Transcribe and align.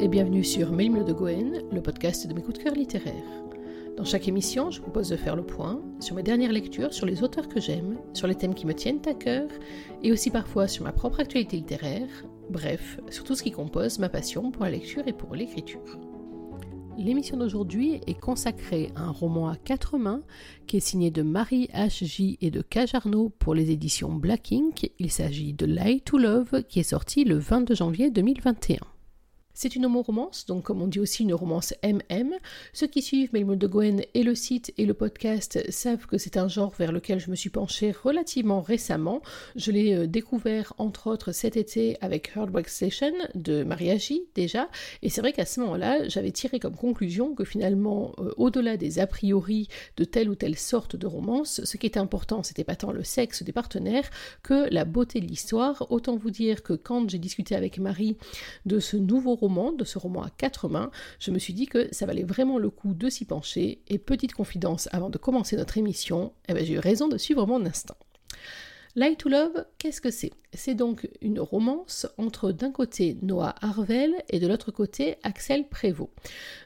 et 0.00 0.08
bienvenue 0.08 0.44
sur 0.44 0.72
Mail 0.72 1.04
de 1.04 1.12
Goen, 1.12 1.62
le 1.70 1.82
podcast 1.82 2.26
de 2.26 2.32
mes 2.32 2.40
coups 2.40 2.56
de 2.58 2.62
cœur 2.62 2.72
littéraires. 2.72 3.12
Dans 3.98 4.04
chaque 4.06 4.28
émission, 4.28 4.70
je 4.70 4.80
propose 4.80 5.10
de 5.10 5.16
faire 5.16 5.36
le 5.36 5.44
point 5.44 5.82
sur 6.00 6.16
mes 6.16 6.22
dernières 6.22 6.52
lectures, 6.52 6.94
sur 6.94 7.04
les 7.04 7.22
auteurs 7.22 7.48
que 7.48 7.60
j'aime, 7.60 7.98
sur 8.14 8.26
les 8.26 8.34
thèmes 8.34 8.54
qui 8.54 8.66
me 8.66 8.72
tiennent 8.72 9.02
à 9.06 9.12
cœur, 9.12 9.46
et 10.02 10.10
aussi 10.10 10.30
parfois 10.30 10.68
sur 10.68 10.84
ma 10.84 10.92
propre 10.92 11.20
actualité 11.20 11.58
littéraire, 11.58 12.08
bref, 12.48 12.98
sur 13.10 13.24
tout 13.24 13.34
ce 13.34 13.42
qui 13.42 13.50
compose 13.50 13.98
ma 13.98 14.08
passion 14.08 14.50
pour 14.50 14.64
la 14.64 14.70
lecture 14.70 15.06
et 15.06 15.12
pour 15.12 15.34
l'écriture. 15.34 15.98
L'émission 16.96 17.36
d'aujourd'hui 17.36 18.00
est 18.06 18.18
consacrée 18.18 18.92
à 18.96 19.02
un 19.02 19.10
roman 19.10 19.50
à 19.50 19.56
quatre 19.56 19.98
mains 19.98 20.22
qui 20.66 20.78
est 20.78 20.80
signé 20.80 21.10
de 21.10 21.20
Marie 21.20 21.68
H.J. 21.74 22.38
et 22.40 22.50
de 22.50 22.62
Cajarno 22.62 23.28
pour 23.38 23.54
les 23.54 23.70
éditions 23.70 24.14
Black 24.14 24.50
Ink. 24.50 24.90
Il 24.98 25.10
s'agit 25.10 25.52
de 25.52 25.66
Lie 25.66 26.00
to 26.00 26.16
Love 26.16 26.62
qui 26.70 26.80
est 26.80 26.84
sorti 26.84 27.24
le 27.24 27.36
22 27.36 27.74
janvier 27.74 28.10
2021. 28.10 28.78
C'est 29.52 29.74
une 29.76 29.86
homo-romance, 29.86 30.46
donc 30.46 30.64
comme 30.64 30.80
on 30.80 30.86
dit 30.86 31.00
aussi 31.00 31.22
une 31.22 31.34
romance 31.34 31.74
MM. 31.82 32.34
Ceux 32.72 32.86
qui 32.86 33.02
suivent 33.02 33.32
Mailmoul 33.32 33.58
de 33.58 33.68
et 34.14 34.22
le 34.22 34.34
site 34.34 34.72
et 34.78 34.86
le 34.86 34.94
podcast 34.94 35.58
savent 35.70 36.06
que 36.06 36.18
c'est 36.18 36.36
un 36.36 36.48
genre 36.48 36.72
vers 36.78 36.92
lequel 36.92 37.18
je 37.18 37.30
me 37.30 37.36
suis 37.36 37.50
penchée 37.50 37.92
relativement 37.92 38.60
récemment. 38.60 39.22
Je 39.56 39.72
l'ai 39.72 39.94
euh, 39.94 40.06
découvert 40.06 40.72
entre 40.78 41.08
autres 41.08 41.32
cet 41.32 41.56
été 41.56 41.96
avec 42.00 42.32
Work 42.36 42.68
Station 42.68 43.12
de 43.34 43.64
Mariachi 43.64 44.22
déjà, 44.34 44.68
et 45.02 45.08
c'est 45.08 45.20
vrai 45.20 45.32
qu'à 45.32 45.46
ce 45.46 45.60
moment-là, 45.60 46.08
j'avais 46.08 46.30
tiré 46.30 46.60
comme 46.60 46.76
conclusion 46.76 47.34
que 47.34 47.44
finalement, 47.44 48.12
euh, 48.18 48.32
au-delà 48.36 48.76
des 48.76 48.98
a 48.98 49.06
priori 49.06 49.68
de 49.96 50.04
telle 50.04 50.28
ou 50.28 50.34
telle 50.34 50.56
sorte 50.56 50.96
de 50.96 51.06
romance, 51.06 51.60
ce 51.64 51.76
qui 51.76 51.86
était 51.86 52.00
important, 52.00 52.42
c'était 52.42 52.64
pas 52.64 52.76
tant 52.76 52.92
le 52.92 53.04
sexe 53.04 53.42
des 53.42 53.52
partenaires 53.52 54.08
que 54.42 54.72
la 54.72 54.84
beauté 54.84 55.20
de 55.20 55.26
l'histoire. 55.26 55.86
Autant 55.90 56.16
vous 56.16 56.30
dire 56.30 56.62
que 56.62 56.72
quand 56.72 57.08
j'ai 57.08 57.18
discuté 57.18 57.54
avec 57.54 57.78
Marie 57.78 58.16
de 58.66 58.78
ce 58.78 58.96
nouveau 58.96 59.36
roman, 59.40 59.72
de 59.72 59.84
ce 59.84 59.98
roman 59.98 60.22
à 60.22 60.30
quatre 60.30 60.68
mains, 60.68 60.90
je 61.18 61.30
me 61.30 61.38
suis 61.38 61.54
dit 61.54 61.66
que 61.66 61.88
ça 61.92 62.06
valait 62.06 62.22
vraiment 62.22 62.58
le 62.58 62.70
coup 62.70 62.94
de 62.94 63.08
s'y 63.08 63.24
pencher. 63.24 63.80
Et 63.88 63.98
petite 63.98 64.32
confidence 64.32 64.88
avant 64.92 65.10
de 65.10 65.18
commencer 65.18 65.56
notre 65.56 65.78
émission, 65.78 66.32
eh 66.48 66.54
ben, 66.54 66.64
j'ai 66.64 66.74
eu 66.74 66.78
raison 66.78 67.08
de 67.08 67.18
suivre 67.18 67.46
mon 67.46 67.64
instinct. 67.66 67.96
Light 68.96 69.18
to 69.18 69.28
Love, 69.28 69.66
qu'est-ce 69.78 70.00
que 70.00 70.10
c'est? 70.10 70.32
C'est 70.52 70.74
donc 70.74 71.08
une 71.20 71.38
romance 71.38 72.08
entre 72.18 72.50
d'un 72.50 72.72
côté 72.72 73.16
Noah 73.22 73.54
Harvel 73.60 74.12
et 74.30 74.40
de 74.40 74.48
l'autre 74.48 74.72
côté 74.72 75.14
Axel 75.22 75.68
Prévost. 75.68 76.10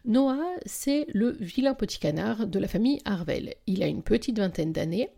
Noah, 0.07 0.41
c'est 0.65 1.07
le 1.13 1.33
vilain 1.39 1.75
petit 1.75 1.99
canard 1.99 2.47
de 2.47 2.59
la 2.59 2.67
famille 2.67 3.01
Harvel. 3.05 3.55
Il 3.67 3.83
a 3.83 3.87
une 3.87 4.03
petite 4.03 4.39
vingtaine 4.39 4.73
d'années. 4.73 5.11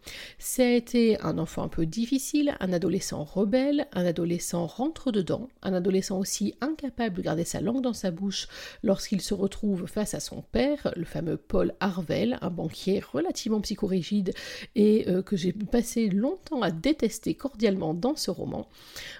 été 0.59 1.21
un 1.21 1.39
enfant 1.39 1.63
un 1.63 1.69
peu 1.69 1.87
difficile, 1.87 2.57
un 2.59 2.73
adolescent 2.73 3.23
rebelle, 3.23 3.87
un 3.93 4.05
adolescent 4.05 4.67
rentre 4.67 5.13
dedans, 5.13 5.49
un 5.63 5.73
adolescent 5.73 6.19
aussi 6.19 6.55
incapable 6.61 7.19
de 7.19 7.23
garder 7.23 7.45
sa 7.45 7.61
langue 7.61 7.83
dans 7.83 7.93
sa 7.93 8.11
bouche 8.11 8.49
lorsqu'il 8.83 9.21
se 9.21 9.35
retrouve 9.35 9.87
face 9.87 10.15
à 10.15 10.21
son 10.21 10.43
père, 10.43 10.93
le 10.97 11.05
fameux 11.05 11.37
Paul 11.37 11.73
Harvel, 11.79 12.37
un 12.41 12.51
banquier 12.51 12.99
relativement 12.99 13.61
psychorigide 13.61 14.35
et 14.75 15.09
euh, 15.09 15.23
que 15.23 15.37
j'ai 15.37 15.53
passé 15.53 16.09
longtemps 16.09 16.63
à 16.63 16.73
détester 16.73 17.35
cordialement 17.35 17.95
dans 17.95 18.17
ce 18.17 18.33
roman. 18.33 18.56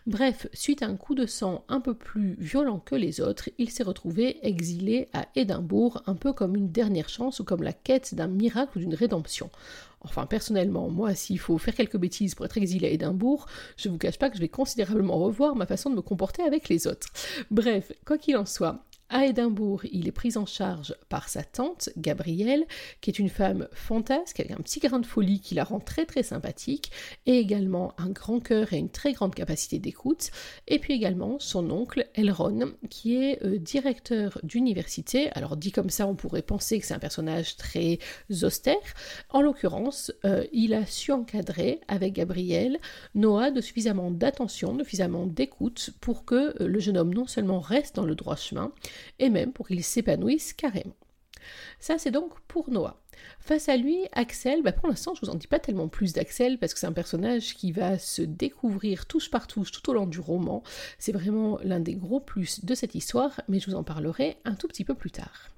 Bref, 0.07 0.47
suite 0.53 0.83
à 0.83 0.87
un 0.87 0.97
coup 0.97 1.15
de 1.15 1.27
sang 1.27 1.65
un 1.69 1.81
peu 1.81 1.95
plus 1.95 2.35
violent 2.39 2.79
que 2.79 2.95
les 2.95 3.21
autres, 3.21 3.51
il 3.59 3.71
s'est 3.71 3.83
retrouvé 3.83 4.39
exilé 4.47 5.09
à 5.13 5.27
Édimbourg, 5.35 6.03
un 6.07 6.15
peu 6.15 6.33
comme 6.33 6.57
une 6.57 6.71
dernière 6.71 7.09
chance 7.09 7.41
ou 7.41 7.45
comme 7.45 7.63
la 7.63 7.73
quête 7.73 8.15
d'un 8.15 8.29
miracle 8.29 8.79
ou 8.79 8.81
d'une 8.81 8.95
rédemption. 8.95 9.51
Enfin, 10.03 10.27
personnellement, 10.27 10.89
moi, 10.89 11.15
s'il 11.15 11.39
faut 11.39 11.59
faire 11.59 11.75
quelques 11.75 11.97
bêtises 11.97 12.35
pour 12.35 12.47
être 12.47 12.57
exilé 12.59 12.87
à 12.87 12.91
Édimbourg, 12.91 13.47
je 13.77 13.89
vous 13.89 13.99
cache 13.99 14.19
pas 14.19 14.31
que 14.31 14.37
je 14.37 14.41
vais 14.41 14.49
considérablement 14.49 15.19
revoir 15.19 15.57
ma 15.57 15.67
façon 15.67 15.91
de 15.91 15.97
me 15.97 16.03
comporter 16.03 16.43
avec 16.43 16.69
les 16.69 16.87
autres. 16.87 17.09
Bref, 17.51 17.93
quoi 18.05 18.17
qu'il 18.19 18.37
en 18.37 18.47
soit, 18.47 18.85
à 19.09 19.27
Édimbourg, 19.27 19.83
il 19.93 20.09
est 20.09 20.13
pris 20.13 20.37
en 20.37 20.47
charge 20.47 20.95
par 21.09 21.29
sa 21.29 21.43
tante, 21.43 21.91
Gabrielle, 21.97 22.67
qui 23.01 23.11
est 23.11 23.19
une 23.19 23.29
femme 23.29 23.69
fantasque, 23.73 24.41
avec 24.41 24.53
un 24.53 24.63
petit 24.63 24.81
grain 24.81 24.99
de 24.99 25.07
folie 25.07 25.41
qui 25.41 25.55
la 25.55 25.65
rend 25.65 25.81
très 25.81 26.07
très 26.07 26.23
sympathique, 26.23 26.91
et 27.27 27.39
également 27.39 27.93
un 27.99 28.09
grand 28.09 28.41
cœur 28.41 28.73
et 28.73 28.79
une 28.79 28.91
très 28.91 29.13
grande 29.13 29.35
capacité 29.35 29.79
d'écoute, 29.79 30.31
et 30.67 30.79
puis 30.79 30.95
également 30.95 31.39
son 31.39 31.71
oncle, 31.71 32.09
Elron, 32.15 32.73
qui 32.91 33.17
est 33.17 33.43
euh, 33.45 33.59
directeur 33.59 34.41
d'université. 34.43 35.31
Alors 35.33 35.57
dit 35.57 35.73
comme 35.73 35.91
ça, 35.91 36.07
on 36.07 36.15
pourrait 36.15 36.43
penser 36.43 36.81
que 36.81 36.87
c'est 36.87 36.95
un 36.95 36.99
personnage 36.99 37.57
très 37.57 37.99
austère. 38.43 38.77
En 39.31 39.41
l'occurrence, 39.41 40.13
euh, 40.25 40.45
il 40.53 40.75
a 40.75 40.85
su 40.87 41.13
encadrer 41.13 41.81
avec 41.89 42.15
Gabrielle 42.15 42.79
Noah 43.15 43.51
de 43.51 43.61
suffisamment 43.61 44.11
d'attention, 44.11 44.75
de 44.75 44.83
suffisamment 44.83 45.27
d'écoute 45.27 45.91
pour 46.01 46.25
que 46.25 46.61
euh, 46.63 46.67
le 46.67 46.79
jeune 46.81 46.97
homme 46.97 47.15
non 47.15 47.27
seulement 47.27 47.61
reste 47.61 47.97
dans 47.97 48.05
le 48.05 48.15
droit 48.15 48.37
chemin, 48.37 48.73
et 49.19 49.31
même 49.31 49.53
pour 49.53 49.69
qu'il 49.69 49.83
s'épanouisse 49.83 50.53
carrément. 50.53 50.97
Ça, 51.79 51.99
c'est 51.99 52.11
donc 52.11 52.41
pour 52.49 52.71
Noah. 52.71 53.01
Face 53.41 53.69
à 53.69 53.77
lui, 53.77 53.99
Axel, 54.13 54.63
bah, 54.63 54.73
pour 54.73 54.89
l'instant, 54.89 55.15
je 55.15 55.21
vous 55.21 55.31
en 55.31 55.37
dis 55.37 55.47
pas 55.47 55.59
tellement 55.59 55.89
plus 55.89 56.13
d'Axel 56.13 56.59
parce 56.59 56.75
que 56.75 56.81
c'est 56.81 56.87
un 56.87 56.93
personnage 56.93 57.55
qui 57.55 57.73
va 57.73 57.99
se 57.99 58.23
découvrir 58.23 59.07
touche 59.07 59.31
par 59.31 59.47
touche 59.47 59.71
tout 59.71 59.89
au 59.91 59.95
long 59.95 60.07
du 60.07 60.21
roman. 60.21 60.63
C'est 60.99 61.13
vraiment 61.13 61.59
l'un 61.63 61.81
des 61.81 61.95
gros 61.95 62.21
plus 62.21 62.65
de 62.65 62.75
cette 62.75 62.95
histoire, 62.95 63.41
mais 63.49 63.61
je 63.61 63.71
vous 63.71 63.77
en 63.77 63.85
parlerai 63.85 64.37
un 64.45 64.55
tout 64.55 64.69
petit 64.69 64.85
peu 64.85 64.95
plus 64.95 65.11
tard. 65.11 65.51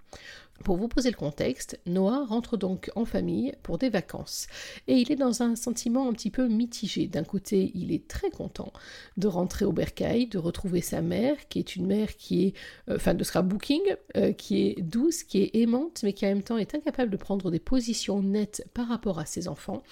Pour 0.64 0.76
vous 0.76 0.88
poser 0.88 1.10
le 1.10 1.16
contexte, 1.16 1.78
Noah 1.86 2.26
rentre 2.26 2.56
donc 2.56 2.90
en 2.96 3.04
famille 3.04 3.52
pour 3.62 3.78
des 3.78 3.88
vacances 3.88 4.48
et 4.86 4.96
il 4.96 5.12
est 5.12 5.16
dans 5.16 5.42
un 5.42 5.56
sentiment 5.56 6.08
un 6.08 6.12
petit 6.12 6.30
peu 6.30 6.48
mitigé. 6.48 7.06
D'un 7.06 7.24
côté, 7.24 7.70
il 7.74 7.92
est 7.92 8.08
très 8.08 8.30
content 8.30 8.72
de 9.16 9.28
rentrer 9.28 9.64
au 9.64 9.72
bercail, 9.72 10.26
de 10.26 10.38
retrouver 10.38 10.80
sa 10.80 11.00
mère, 11.00 11.36
qui 11.48 11.60
est 11.60 11.76
une 11.76 11.86
mère 11.86 12.16
qui 12.16 12.46
est, 12.46 12.54
euh, 12.90 12.96
enfin 12.96 13.14
de 13.14 13.24
scrapbooking, 13.24 13.82
euh, 14.16 14.32
qui 14.32 14.66
est 14.66 14.82
douce, 14.82 15.22
qui 15.22 15.42
est 15.42 15.56
aimante, 15.56 16.00
mais 16.02 16.12
qui 16.12 16.26
en 16.26 16.30
même 16.30 16.42
temps 16.42 16.58
est 16.58 16.74
incapable 16.74 17.10
de 17.10 17.16
prendre 17.16 17.50
des 17.50 17.60
positions 17.60 18.22
nettes 18.22 18.66
par 18.74 18.88
rapport 18.88 19.18
à 19.18 19.26
ses 19.26 19.48
enfants. 19.48 19.82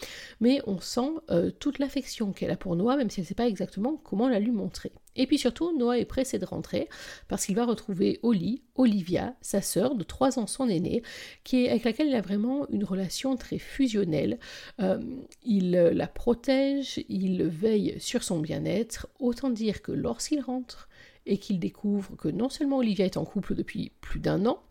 Mais 0.41 0.60
on 0.66 0.81
sent 0.81 1.10
euh, 1.31 1.50
toute 1.50 1.78
l'affection 1.78 2.33
qu'elle 2.33 2.50
a 2.50 2.56
pour 2.56 2.75
Noah, 2.77 2.97
même 2.97 3.09
si 3.09 3.21
elle 3.21 3.25
ne 3.25 3.28
sait 3.28 3.34
pas 3.34 3.48
exactement 3.48 4.00
comment 4.03 4.28
la 4.28 4.41
lui 4.41 4.50
montrer. 4.53 4.93
Et 5.16 5.27
puis 5.27 5.38
surtout, 5.38 5.77
Noah 5.77 5.99
est 5.99 6.04
pressé 6.04 6.38
de 6.38 6.44
rentrer 6.44 6.88
parce 7.28 7.47
qu'il 7.47 7.56
va 7.56 7.65
retrouver 7.65 8.21
Oli, 8.22 8.62
Olivia, 8.75 9.34
sa 9.41 9.60
sœur 9.60 9.94
de 9.94 10.04
3 10.04 10.38
ans 10.38 10.47
son 10.47 10.69
aînée, 10.69 11.03
qui 11.44 11.69
avec 11.69 11.84
laquelle 11.84 12.09
il 12.09 12.15
a 12.15 12.21
vraiment 12.21 12.69
une 12.69 12.84
relation 12.84 13.37
très 13.37 13.59
fusionnelle. 13.59 14.38
Euh, 14.81 14.99
il 15.44 15.71
la 15.71 16.06
protège, 16.06 17.04
il 17.09 17.44
veille 17.44 17.97
sur 17.99 18.22
son 18.22 18.38
bien-être. 18.38 19.09
Autant 19.19 19.50
dire 19.50 19.82
que 19.82 19.93
lorsqu'il 19.93 20.41
rentre, 20.41 20.86
et 21.27 21.39
qu'il 21.39 21.59
découvre 21.59 22.17
que 22.17 22.29
non 22.29 22.49
seulement 22.49 22.79
Olivia 22.79 23.05
est 23.05 23.17
en 23.17 23.25
couple 23.25 23.55
depuis 23.55 23.93
plus 24.01 24.21
d'un 24.21 24.47
an, 24.47 24.63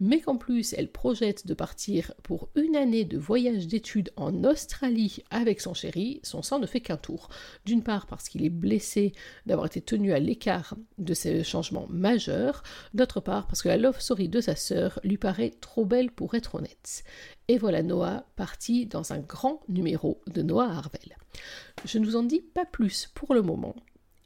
mais 0.00 0.20
qu'en 0.20 0.36
plus 0.36 0.72
elle 0.72 0.90
projette 0.90 1.46
de 1.46 1.54
partir 1.54 2.12
pour 2.22 2.48
une 2.54 2.76
année 2.76 3.04
de 3.04 3.18
voyage 3.18 3.66
d'études 3.66 4.12
en 4.16 4.44
Australie 4.44 5.22
avec 5.30 5.60
son 5.60 5.74
chéri, 5.74 6.20
son 6.22 6.42
sang 6.42 6.58
ne 6.58 6.66
fait 6.66 6.80
qu'un 6.80 6.96
tour. 6.96 7.28
D'une 7.64 7.82
part 7.82 8.06
parce 8.06 8.28
qu'il 8.28 8.44
est 8.44 8.50
blessé 8.50 9.12
d'avoir 9.46 9.66
été 9.66 9.80
tenu 9.80 10.12
à 10.12 10.18
l'écart 10.18 10.74
de 10.98 11.14
ces 11.14 11.44
changements 11.44 11.86
majeurs, 11.88 12.62
d'autre 12.94 13.20
part 13.20 13.46
parce 13.46 13.62
que 13.62 13.68
la 13.68 13.76
love 13.76 14.00
story 14.00 14.28
de 14.28 14.40
sa 14.40 14.56
sœur 14.56 15.00
lui 15.04 15.18
paraît 15.18 15.52
trop 15.60 15.84
belle 15.84 16.10
pour 16.10 16.34
être 16.34 16.54
honnête. 16.54 17.04
Et 17.50 17.56
voilà 17.56 17.82
Noah 17.82 18.26
parti 18.36 18.86
dans 18.86 19.12
un 19.12 19.20
grand 19.20 19.62
numéro 19.68 20.20
de 20.26 20.42
Noah 20.42 20.70
Harvel. 20.70 21.16
Je 21.84 21.98
ne 21.98 22.04
vous 22.04 22.16
en 22.16 22.22
dis 22.22 22.40
pas 22.40 22.66
plus 22.66 23.10
pour 23.14 23.34
le 23.34 23.42
moment, 23.42 23.74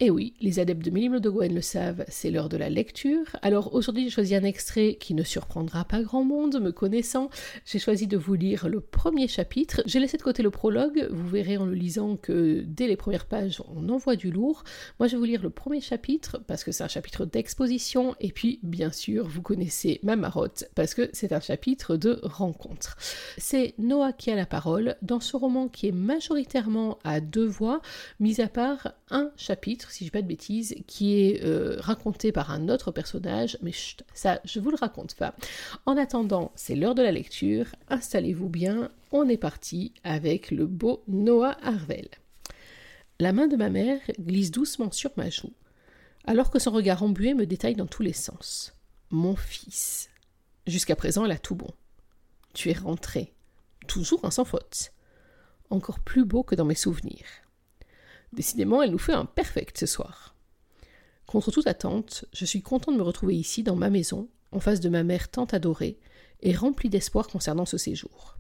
et 0.03 0.07
eh 0.07 0.11
oui, 0.11 0.35
les 0.41 0.59
adeptes 0.59 0.85
de 0.85 0.91
Mélimle 0.91 1.21
de 1.21 1.31
Gwen 1.31 1.55
le 1.55 1.61
savent, 1.61 2.05
c'est 2.09 2.33
l'heure 2.33 2.49
de 2.49 2.57
la 2.57 2.69
lecture. 2.69 3.37
Alors 3.41 3.73
aujourd'hui, 3.73 4.03
j'ai 4.03 4.11
choisi 4.11 4.35
un 4.35 4.43
extrait 4.43 4.97
qui 4.99 5.15
ne 5.15 5.23
surprendra 5.23 5.85
pas 5.85 6.03
grand 6.03 6.25
monde, 6.25 6.61
me 6.61 6.73
connaissant. 6.73 7.31
J'ai 7.65 7.79
choisi 7.79 8.09
de 8.09 8.17
vous 8.17 8.35
lire 8.35 8.69
le 8.69 8.81
premier 8.81 9.29
chapitre. 9.29 9.81
J'ai 9.87 10.01
laissé 10.01 10.17
de 10.17 10.23
côté 10.25 10.43
le 10.43 10.51
prologue, 10.51 11.07
vous 11.13 11.29
verrez 11.29 11.57
en 11.57 11.67
le 11.67 11.75
lisant 11.75 12.17
que 12.17 12.65
dès 12.67 12.89
les 12.89 12.97
premières 12.97 13.27
pages, 13.27 13.63
on 13.77 13.89
envoie 13.91 14.17
du 14.17 14.33
lourd. 14.33 14.65
Moi, 14.99 15.07
je 15.07 15.13
vais 15.13 15.19
vous 15.19 15.25
lire 15.25 15.41
le 15.41 15.51
premier 15.51 15.81
chapitre 15.81 16.43
parce 16.49 16.65
que 16.65 16.73
c'est 16.73 16.83
un 16.83 16.89
chapitre 16.89 17.25
d'exposition, 17.25 18.17
et 18.19 18.33
puis, 18.33 18.59
bien 18.65 18.91
sûr, 18.91 19.29
vous 19.29 19.41
connaissez 19.41 20.01
ma 20.03 20.17
marotte 20.17 20.65
parce 20.75 20.95
que 20.95 21.11
c'est 21.13 21.33
un 21.33 21.39
chapitre 21.39 21.97
de 21.97 22.19
rencontre. 22.25 22.97
C'est 23.39 23.75
Noah 23.79 24.13
qui 24.13 24.33
a 24.33 24.35
la 24.35 24.47
parole 24.47 24.97
dans 25.01 25.21
ce 25.21 25.37
roman 25.37 25.69
qui 25.69 25.87
est 25.87 25.93
majoritairement 25.93 26.99
à 27.05 27.21
deux 27.21 27.47
voix, 27.47 27.81
mis 28.19 28.41
à 28.41 28.49
part 28.49 28.95
un 29.09 29.31
chapitre 29.37 29.92
si 29.93 30.05
je 30.05 30.09
dis 30.09 30.11
pas 30.11 30.23
de 30.23 30.27
bêtises, 30.27 30.75
qui 30.87 31.21
est 31.21 31.45
euh, 31.45 31.77
raconté 31.79 32.33
par 32.33 32.51
un 32.51 32.69
autre 32.69 32.91
personnage, 32.91 33.59
mais 33.63 33.73
chut, 33.73 34.05
ça, 34.15 34.41
je 34.45 34.59
vous 34.59 34.71
le 34.71 34.77
raconte 34.77 35.15
pas. 35.15 35.35
En 35.87 35.97
attendant, 35.97 36.53
c'est 36.55 36.75
l'heure 36.75 36.95
de 36.95 37.03
la 37.03 37.13
lecture, 37.13 37.67
installez-vous 37.89 38.49
bien, 38.49 38.91
on 39.13 39.29
est 39.29 39.37
parti 39.37 39.93
avec 40.03 40.51
le 40.51 40.67
beau 40.67 41.03
Noah 41.09 41.57
Harvel. 41.63 42.09
La 43.21 43.33
main 43.33 43.47
de 43.47 43.57
ma 43.57 43.69
mère 43.69 44.01
glisse 44.19 44.51
doucement 44.51 44.91
sur 44.91 45.11
ma 45.17 45.29
joue, 45.29 45.53
alors 46.25 46.51
que 46.51 46.59
son 46.59 46.71
regard 46.71 47.03
embué 47.03 47.35
me 47.35 47.47
détaille 47.47 47.77
dans 47.77 47.87
tous 47.87 48.03
les 48.03 48.15
sens. 48.15 48.73
Mon 49.11 49.37
fils. 49.37 50.09
Jusqu'à 50.67 50.97
présent, 50.97 51.25
elle 51.25 51.33
a 51.33 51.39
tout 51.39 51.55
bon. 51.55 51.71
Tu 52.55 52.71
es 52.71 52.75
rentré. 52.75 53.35
Toujours 53.87 54.25
un 54.25 54.31
sans 54.31 54.45
faute. 54.45 54.93
Encore 55.71 56.01
plus 56.01 56.25
beau 56.25 56.43
que 56.43 56.55
dans 56.55 56.65
mes 56.65 56.75
souvenirs. 56.75 57.27
Décidément, 58.33 58.83
elle 58.83 58.91
nous 58.91 58.99
fait 58.99 59.13
un 59.13 59.27
perfect 59.27 59.79
ce 59.79 59.87
soir. 59.87 60.35
Contre 61.27 61.51
toute 61.51 61.67
attente, 61.67 62.25
je 62.33 62.45
suis 62.45 62.63
content 62.63 62.93
de 62.93 62.97
me 62.97 63.03
retrouver 63.03 63.37
ici, 63.37 63.63
dans 63.63 63.77
ma 63.77 63.91
maison, 63.91 64.29
en 64.53 64.61
face 64.61 64.81
de 64.81 64.89
ma 64.89 65.03
mère 65.03 65.31
tant 65.31 65.45
adorée, 65.47 65.99
et 66.41 66.55
rempli 66.55 66.89
d'espoir 66.89 67.29
concernant 67.29 67.67
ce 67.67 67.79
séjour. 67.79 68.37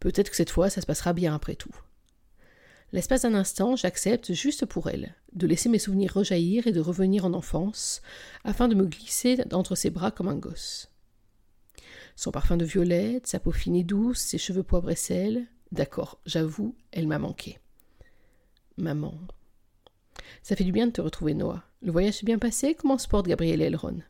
Peut-être 0.00 0.30
que 0.30 0.36
cette 0.36 0.50
fois 0.50 0.70
ça 0.70 0.80
se 0.80 0.86
passera 0.86 1.12
bien 1.12 1.34
après 1.34 1.54
tout. 1.54 1.74
L'espace 2.92 3.22
d'un 3.22 3.34
instant, 3.34 3.74
j'accepte, 3.74 4.32
juste 4.32 4.66
pour 4.66 4.88
elle, 4.88 5.14
de 5.32 5.46
laisser 5.46 5.68
mes 5.68 5.78
souvenirs 5.78 6.14
rejaillir 6.14 6.66
et 6.66 6.72
de 6.72 6.80
revenir 6.80 7.24
en 7.24 7.34
enfance, 7.34 8.02
afin 8.44 8.68
de 8.68 8.74
me 8.74 8.86
glisser 8.86 9.38
entre 9.52 9.74
ses 9.74 9.90
bras 9.90 10.10
comme 10.10 10.28
un 10.28 10.36
gosse. 10.36 10.88
Son 12.14 12.30
parfum 12.30 12.56
de 12.56 12.64
violette, 12.64 13.26
sa 13.26 13.40
peau 13.40 13.50
fine 13.50 13.76
et 13.76 13.84
douce, 13.84 14.20
ses 14.20 14.38
cheveux 14.38 14.62
poivre 14.62 14.90
et 14.90 14.96
sel, 14.96 15.46
d'accord, 15.72 16.20
j'avoue, 16.24 16.76
elle 16.92 17.08
m'a 17.08 17.18
manqué. 17.18 17.58
Maman. 18.76 19.14
Ça 20.42 20.56
fait 20.56 20.64
du 20.64 20.72
bien 20.72 20.86
de 20.86 20.92
te 20.92 21.00
retrouver, 21.00 21.34
Noah. 21.34 21.64
Le 21.82 21.92
voyage 21.92 22.14
s'est 22.14 22.26
bien 22.26 22.38
passé? 22.38 22.74
Comment 22.74 22.98
se 22.98 23.08
portent 23.08 23.26
Gabriel 23.26 23.62
Elron 23.62 24.02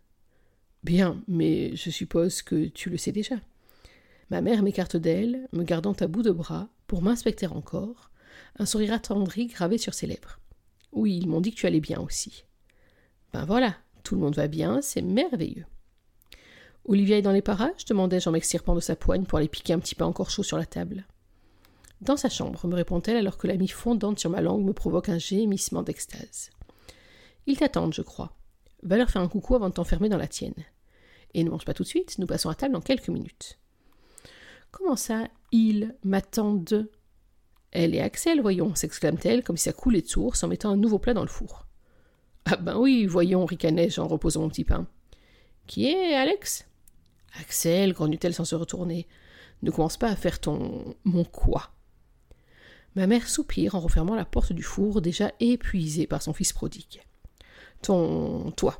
Bien, 0.82 1.22
mais 1.28 1.74
je 1.74 1.90
suppose 1.90 2.42
que 2.42 2.66
tu 2.66 2.90
le 2.90 2.96
sais 2.96 3.12
déjà. 3.12 3.36
Ma 4.30 4.40
mère 4.40 4.62
m'écarte 4.62 4.96
d'elle, 4.96 5.48
me 5.52 5.62
gardant 5.62 5.92
à 5.92 6.06
bout 6.06 6.22
de 6.22 6.30
bras, 6.30 6.68
pour 6.86 7.02
m'inspecter 7.02 7.46
encore, 7.46 8.10
un 8.58 8.66
sourire 8.66 8.92
attendri 8.92 9.46
gravé 9.46 9.78
sur 9.78 9.94
ses 9.94 10.06
lèvres. 10.06 10.40
Oui, 10.92 11.18
ils 11.18 11.28
m'ont 11.28 11.40
dit 11.40 11.52
que 11.52 11.56
tu 11.56 11.66
allais 11.66 11.80
bien 11.80 12.00
aussi. 12.00 12.44
Ben 13.32 13.44
voilà, 13.44 13.76
tout 14.02 14.14
le 14.14 14.20
monde 14.20 14.36
va 14.36 14.48
bien, 14.48 14.80
c'est 14.82 15.02
merveilleux. 15.02 15.66
Olivia 16.84 17.18
est 17.18 17.22
dans 17.22 17.32
les 17.32 17.42
parages? 17.42 17.84
demandai-je 17.84 18.28
en 18.28 18.32
m'extirpant 18.32 18.74
de 18.74 18.80
sa 18.80 18.96
poigne 18.96 19.24
pour 19.24 19.38
aller 19.38 19.48
piquer 19.48 19.72
un 19.72 19.80
petit 19.80 19.94
pain 19.94 20.06
encore 20.06 20.30
chaud 20.30 20.44
sur 20.44 20.56
la 20.56 20.66
table. 20.66 21.06
Dans 22.00 22.16
sa 22.16 22.28
chambre, 22.28 22.66
me 22.66 22.74
répond-elle 22.74 23.16
alors 23.16 23.38
que 23.38 23.46
la 23.46 23.56
mie 23.56 23.68
fondante 23.68 24.18
sur 24.18 24.30
ma 24.30 24.40
langue 24.40 24.64
me 24.64 24.72
provoque 24.72 25.08
un 25.08 25.18
gémissement 25.18 25.82
d'extase. 25.82 26.50
Ils 27.46 27.58
t'attendent, 27.58 27.94
je 27.94 28.02
crois. 28.02 28.36
Va 28.82 28.96
leur 28.96 29.10
faire 29.10 29.22
un 29.22 29.28
coucou 29.28 29.54
avant 29.54 29.68
de 29.68 29.74
t'enfermer 29.74 30.08
dans 30.08 30.18
la 30.18 30.28
tienne. 30.28 30.54
Et 31.34 31.42
ne 31.42 31.50
mange 31.50 31.64
pas 31.64 31.74
tout 31.74 31.82
de 31.82 31.88
suite, 31.88 32.18
nous 32.18 32.26
passons 32.26 32.50
à 32.50 32.54
table 32.54 32.74
dans 32.74 32.80
quelques 32.80 33.08
minutes. 33.08 33.58
Comment 34.70 34.96
ça, 34.96 35.28
ils 35.52 35.94
m'attendent? 36.04 36.88
Elle 37.72 37.94
et 37.94 38.00
Axel, 38.00 38.40
voyons, 38.40 38.74
s'exclame-t-elle 38.74 39.42
comme 39.42 39.56
si 39.56 39.64
ça 39.64 39.72
coulait 39.72 40.02
de 40.02 40.06
source 40.06 40.42
en 40.44 40.48
mettant 40.48 40.70
un 40.70 40.76
nouveau 40.76 40.98
plat 40.98 41.14
dans 41.14 41.22
le 41.22 41.28
four. 41.28 41.66
Ah 42.44 42.56
ben 42.56 42.78
oui, 42.78 43.06
voyons, 43.06 43.44
ricanai-je 43.44 44.00
en 44.00 44.06
reposant 44.06 44.42
mon 44.42 44.48
petit 44.48 44.64
pain. 44.64 44.86
Qui 45.66 45.88
est 45.88 46.14
Alex? 46.14 46.66
Axel, 47.40 47.92
grogne-t-elle 47.92 48.34
sans 48.34 48.44
se 48.44 48.54
retourner. 48.54 49.06
Ne 49.62 49.70
commence 49.70 49.96
pas 49.96 50.08
à 50.08 50.16
faire 50.16 50.38
ton. 50.38 50.94
mon 51.04 51.24
quoi 51.24 51.70
Ma 52.96 53.06
mère 53.06 53.28
soupire 53.28 53.74
en 53.74 53.80
refermant 53.80 54.14
la 54.14 54.24
porte 54.24 54.54
du 54.54 54.62
four, 54.62 55.02
déjà 55.02 55.30
épuisée 55.38 56.06
par 56.06 56.22
son 56.22 56.32
fils 56.32 56.54
prodigue. 56.54 57.02
Ton. 57.82 58.50
toi. 58.52 58.78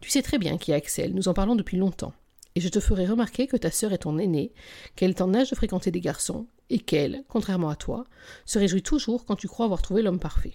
Tu 0.00 0.08
sais 0.08 0.22
très 0.22 0.38
bien 0.38 0.56
qui 0.56 0.70
est 0.70 0.74
Axel, 0.74 1.14
nous 1.14 1.26
en 1.26 1.34
parlons 1.34 1.56
depuis 1.56 1.76
longtemps. 1.76 2.12
Et 2.54 2.60
je 2.60 2.68
te 2.68 2.78
ferai 2.78 3.06
remarquer 3.06 3.48
que 3.48 3.56
ta 3.56 3.72
sœur 3.72 3.92
est 3.92 3.98
ton 3.98 4.18
aînée, 4.18 4.52
qu'elle 4.94 5.10
est 5.10 5.20
en 5.20 5.34
âge 5.34 5.50
de 5.50 5.56
fréquenter 5.56 5.90
des 5.90 6.00
garçons, 6.00 6.46
et 6.70 6.78
qu'elle, 6.78 7.24
contrairement 7.28 7.70
à 7.70 7.76
toi, 7.76 8.04
se 8.46 8.60
réjouit 8.60 8.82
toujours 8.82 9.26
quand 9.26 9.34
tu 9.34 9.48
crois 9.48 9.64
avoir 9.64 9.82
trouvé 9.82 10.02
l'homme 10.02 10.20
parfait. 10.20 10.52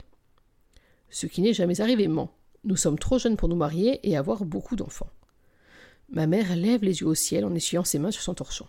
Ce 1.09 1.27
qui 1.27 1.41
n'est 1.41 1.53
jamais 1.53 1.81
arrivé, 1.81 2.07
ment. 2.07 2.31
Nous 2.63 2.77
sommes 2.77 2.97
trop 2.99 3.19
jeunes 3.19 3.35
pour 3.35 3.49
nous 3.49 3.57
marier 3.57 3.99
et 4.09 4.15
avoir 4.15 4.45
beaucoup 4.45 4.77
d'enfants. 4.77 5.09
Ma 6.09 6.27
mère 6.27 6.55
lève 6.55 6.83
les 6.83 7.01
yeux 7.01 7.07
au 7.07 7.15
ciel 7.15 7.43
en 7.43 7.53
essuyant 7.53 7.83
ses 7.83 7.99
mains 7.99 8.11
sur 8.11 8.23
son 8.23 8.33
torchon. 8.33 8.67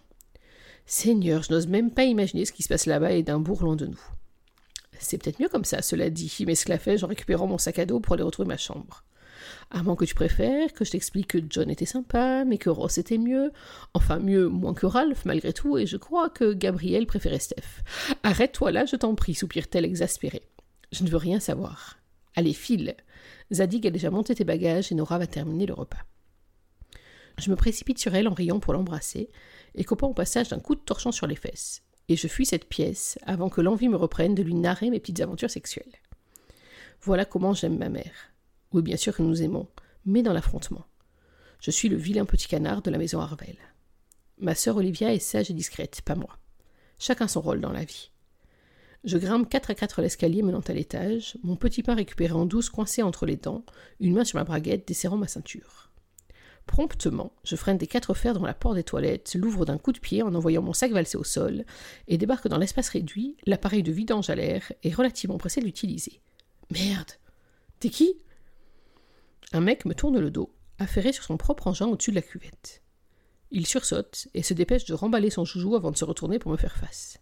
Seigneur, 0.92 1.44
je 1.44 1.52
n'ose 1.52 1.68
même 1.68 1.92
pas 1.92 2.02
imaginer 2.02 2.44
ce 2.44 2.50
qui 2.50 2.64
se 2.64 2.68
passe 2.68 2.86
là-bas 2.86 3.12
et 3.12 3.22
d'un 3.22 3.38
bourg 3.38 3.76
de 3.76 3.86
nous. 3.86 4.00
C'est 4.98 5.18
peut-être 5.18 5.38
mieux 5.38 5.48
comme 5.48 5.64
ça, 5.64 5.82
cela 5.82 6.10
dit, 6.10 6.44
m'esclaffai-je 6.44 7.04
en 7.04 7.08
récupérant 7.08 7.46
mon 7.46 7.58
sac 7.58 7.78
à 7.78 7.86
dos 7.86 8.00
pour 8.00 8.14
aller 8.14 8.24
retrouver 8.24 8.48
ma 8.48 8.56
chambre. 8.56 9.04
À 9.70 9.84
moins 9.84 9.94
que 9.94 10.04
tu 10.04 10.16
préfères, 10.16 10.72
que 10.72 10.84
je 10.84 10.90
t'explique 10.90 11.28
que 11.28 11.38
John 11.48 11.70
était 11.70 11.86
sympa, 11.86 12.44
mais 12.44 12.58
que 12.58 12.70
Ross 12.70 12.98
était 12.98 13.18
mieux. 13.18 13.52
Enfin, 13.94 14.18
mieux, 14.18 14.48
moins 14.48 14.74
que 14.74 14.84
Ralph, 14.84 15.24
malgré 15.26 15.52
tout, 15.52 15.78
et 15.78 15.86
je 15.86 15.96
crois 15.96 16.28
que 16.28 16.54
Gabriel 16.54 17.06
préférait 17.06 17.38
Steph. 17.38 17.84
Arrête-toi 18.24 18.72
là, 18.72 18.84
je 18.84 18.96
t'en 18.96 19.14
prie, 19.14 19.36
soupire-t-elle 19.36 19.84
exaspérée. 19.84 20.42
Je 20.90 21.04
ne 21.04 21.08
veux 21.08 21.18
rien 21.18 21.38
savoir. 21.38 22.00
Allez, 22.34 22.52
file. 22.52 22.96
Zadig 23.52 23.86
a 23.86 23.90
déjà 23.90 24.10
monté 24.10 24.34
tes 24.34 24.44
bagages 24.44 24.90
et 24.90 24.96
Nora 24.96 25.18
va 25.18 25.28
terminer 25.28 25.66
le 25.66 25.74
repas. 25.74 26.04
Je 27.40 27.50
me 27.50 27.56
précipite 27.56 27.98
sur 27.98 28.14
elle 28.14 28.28
en 28.28 28.34
riant 28.34 28.60
pour 28.60 28.74
l'embrasser, 28.74 29.30
et 29.74 29.84
coupant 29.84 30.08
au 30.08 30.14
passage 30.14 30.50
d'un 30.50 30.60
coup 30.60 30.74
de 30.74 30.80
torchon 30.80 31.10
sur 31.10 31.26
les 31.26 31.36
fesses, 31.36 31.82
et 32.08 32.16
je 32.16 32.28
fuis 32.28 32.44
cette 32.44 32.68
pièce 32.68 33.18
avant 33.24 33.48
que 33.48 33.62
l'envie 33.62 33.88
me 33.88 33.96
reprenne 33.96 34.34
de 34.34 34.42
lui 34.42 34.54
narrer 34.54 34.90
mes 34.90 35.00
petites 35.00 35.20
aventures 35.20 35.50
sexuelles. 35.50 35.96
Voilà 37.00 37.24
comment 37.24 37.54
j'aime 37.54 37.78
ma 37.78 37.88
mère. 37.88 38.32
Oui, 38.72 38.82
bien 38.82 38.98
sûr 38.98 39.16
que 39.16 39.22
nous 39.22 39.42
aimons, 39.42 39.68
mais 40.04 40.22
dans 40.22 40.34
l'affrontement. 40.34 40.84
Je 41.60 41.70
suis 41.70 41.88
le 41.88 41.96
vilain 41.96 42.26
petit 42.26 42.46
canard 42.46 42.82
de 42.82 42.90
la 42.90 42.98
maison 42.98 43.20
Harvel. 43.20 43.56
Ma 44.38 44.54
sœur 44.54 44.76
Olivia 44.76 45.12
est 45.14 45.18
sage 45.18 45.50
et 45.50 45.54
discrète, 45.54 46.02
pas 46.02 46.14
moi. 46.14 46.38
Chacun 46.98 47.26
son 47.26 47.40
rôle 47.40 47.60
dans 47.60 47.72
la 47.72 47.84
vie. 47.84 48.10
Je 49.04 49.16
grimpe 49.16 49.48
quatre 49.48 49.70
à 49.70 49.74
quatre 49.74 50.02
l'escalier 50.02 50.42
menant 50.42 50.60
à 50.60 50.72
l'étage, 50.74 51.38
mon 51.42 51.56
petit 51.56 51.82
pain 51.82 51.94
récupéré 51.94 52.32
en 52.32 52.44
douce 52.44 52.68
coincé 52.68 53.02
entre 53.02 53.24
les 53.24 53.36
dents, 53.36 53.64
une 53.98 54.12
main 54.12 54.24
sur 54.24 54.38
ma 54.38 54.44
braguette 54.44 54.86
desserrant 54.86 55.16
ma 55.16 55.26
ceinture. 55.26 55.89
Promptement, 56.70 57.32
je 57.42 57.56
freine 57.56 57.78
des 57.78 57.88
quatre 57.88 58.14
fers 58.14 58.32
dans 58.32 58.46
la 58.46 58.54
porte 58.54 58.76
des 58.76 58.84
toilettes, 58.84 59.34
l'ouvre 59.34 59.64
d'un 59.64 59.76
coup 59.76 59.90
de 59.90 59.98
pied 59.98 60.22
en 60.22 60.32
envoyant 60.36 60.62
mon 60.62 60.72
sac 60.72 60.92
valser 60.92 61.18
au 61.18 61.24
sol, 61.24 61.64
et 62.06 62.16
débarque 62.16 62.46
dans 62.46 62.58
l'espace 62.58 62.90
réduit, 62.90 63.36
l'appareil 63.44 63.82
de 63.82 63.90
vidange 63.90 64.30
à 64.30 64.36
l'air 64.36 64.72
est 64.84 64.94
relativement 64.94 65.36
pressé 65.36 65.60
de 65.60 65.66
l'utiliser. 65.66 66.20
Merde 66.70 67.10
T'es 67.80 67.90
qui? 67.90 68.14
Un 69.52 69.60
mec 69.60 69.84
me 69.84 69.96
tourne 69.96 70.20
le 70.20 70.30
dos, 70.30 70.54
affairé 70.78 71.12
sur 71.12 71.24
son 71.24 71.36
propre 71.36 71.66
engin 71.66 71.88
au-dessus 71.88 72.12
de 72.12 72.14
la 72.14 72.22
cuvette. 72.22 72.82
Il 73.50 73.66
sursaute 73.66 74.28
et 74.34 74.44
se 74.44 74.54
dépêche 74.54 74.84
de 74.84 74.94
remballer 74.94 75.30
son 75.30 75.44
joujou 75.44 75.74
avant 75.74 75.90
de 75.90 75.96
se 75.96 76.04
retourner 76.04 76.38
pour 76.38 76.52
me 76.52 76.56
faire 76.56 76.76
face. 76.76 77.18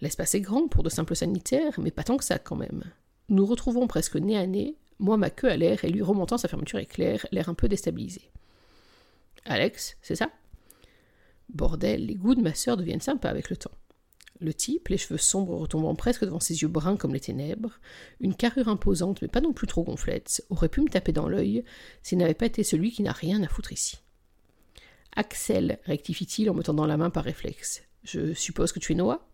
L'espace 0.00 0.34
est 0.34 0.40
grand 0.40 0.66
pour 0.66 0.82
de 0.82 0.90
simples 0.90 1.14
sanitaires, 1.14 1.78
mais 1.78 1.92
pas 1.92 2.02
tant 2.02 2.16
que 2.16 2.24
ça 2.24 2.40
quand 2.40 2.56
même. 2.56 2.82
Nous 3.28 3.46
retrouvons 3.46 3.86
presque 3.86 4.16
nez 4.16 4.36
à 4.36 4.48
nez, 4.48 4.76
moi 4.98 5.16
ma 5.16 5.30
queue 5.30 5.50
à 5.50 5.56
l'air 5.56 5.84
et 5.84 5.90
lui 5.90 6.02
remontant 6.02 6.36
sa 6.36 6.48
fermeture 6.48 6.80
éclair, 6.80 7.24
l'air 7.30 7.48
un 7.48 7.54
peu 7.54 7.68
déstabilisé. 7.68 8.32
Alex, 9.44 9.96
c'est 10.02 10.16
ça? 10.16 10.30
Bordel, 11.48 12.06
les 12.06 12.14
goûts 12.14 12.34
de 12.34 12.42
ma 12.42 12.54
sœur 12.54 12.76
deviennent 12.76 13.00
sympas 13.00 13.28
avec 13.28 13.50
le 13.50 13.56
temps. 13.56 13.72
Le 14.40 14.54
type, 14.54 14.88
les 14.88 14.96
cheveux 14.96 15.18
sombres 15.18 15.56
retombant 15.56 15.94
presque 15.94 16.24
devant 16.24 16.40
ses 16.40 16.62
yeux 16.62 16.68
bruns 16.68 16.96
comme 16.96 17.12
les 17.12 17.20
ténèbres, 17.20 17.78
une 18.20 18.34
carrure 18.34 18.68
imposante 18.68 19.20
mais 19.20 19.28
pas 19.28 19.42
non 19.42 19.52
plus 19.52 19.66
trop 19.66 19.82
gonflette, 19.82 20.42
aurait 20.48 20.70
pu 20.70 20.80
me 20.80 20.88
taper 20.88 21.12
dans 21.12 21.28
l'œil 21.28 21.62
s'il 22.02 22.18
n'avait 22.18 22.34
pas 22.34 22.46
été 22.46 22.64
celui 22.64 22.90
qui 22.90 23.02
n'a 23.02 23.12
rien 23.12 23.42
à 23.42 23.48
foutre 23.48 23.72
ici. 23.72 23.98
Axel, 25.14 25.78
rectifie-t-il 25.84 26.48
en 26.48 26.54
me 26.54 26.62
tendant 26.62 26.86
la 26.86 26.96
main 26.96 27.10
par 27.10 27.24
réflexe. 27.24 27.82
Je 28.04 28.32
suppose 28.32 28.72
que 28.72 28.78
tu 28.78 28.92
es 28.92 28.94
Noah? 28.94 29.26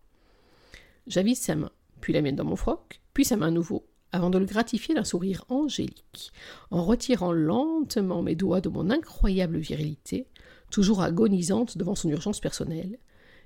J'avise 1.05 1.39
sa 1.39 1.55
main, 1.55 1.71
puis 2.01 2.11
la 2.11 2.21
mienne 2.21 2.35
dans 2.35 2.43
mon 2.43 2.57
froc, 2.57 2.99
puis 3.13 3.23
sa 3.23 3.37
main 3.37 3.47
à 3.47 3.51
nouveau, 3.51 3.87
avant 4.11 4.29
de 4.29 4.37
le 4.37 4.45
gratifier 4.45 4.95
d'un 4.95 5.03
sourire 5.03 5.45
angélique, 5.49 6.31
en 6.71 6.83
retirant 6.83 7.31
lentement 7.31 8.21
mes 8.21 8.35
doigts 8.35 8.61
de 8.61 8.69
mon 8.69 8.89
incroyable 8.89 9.57
virilité, 9.57 10.27
toujours 10.71 11.01
agonisante 11.01 11.77
devant 11.77 11.95
son 11.95 12.09
urgence 12.09 12.39
personnelle, 12.39 12.99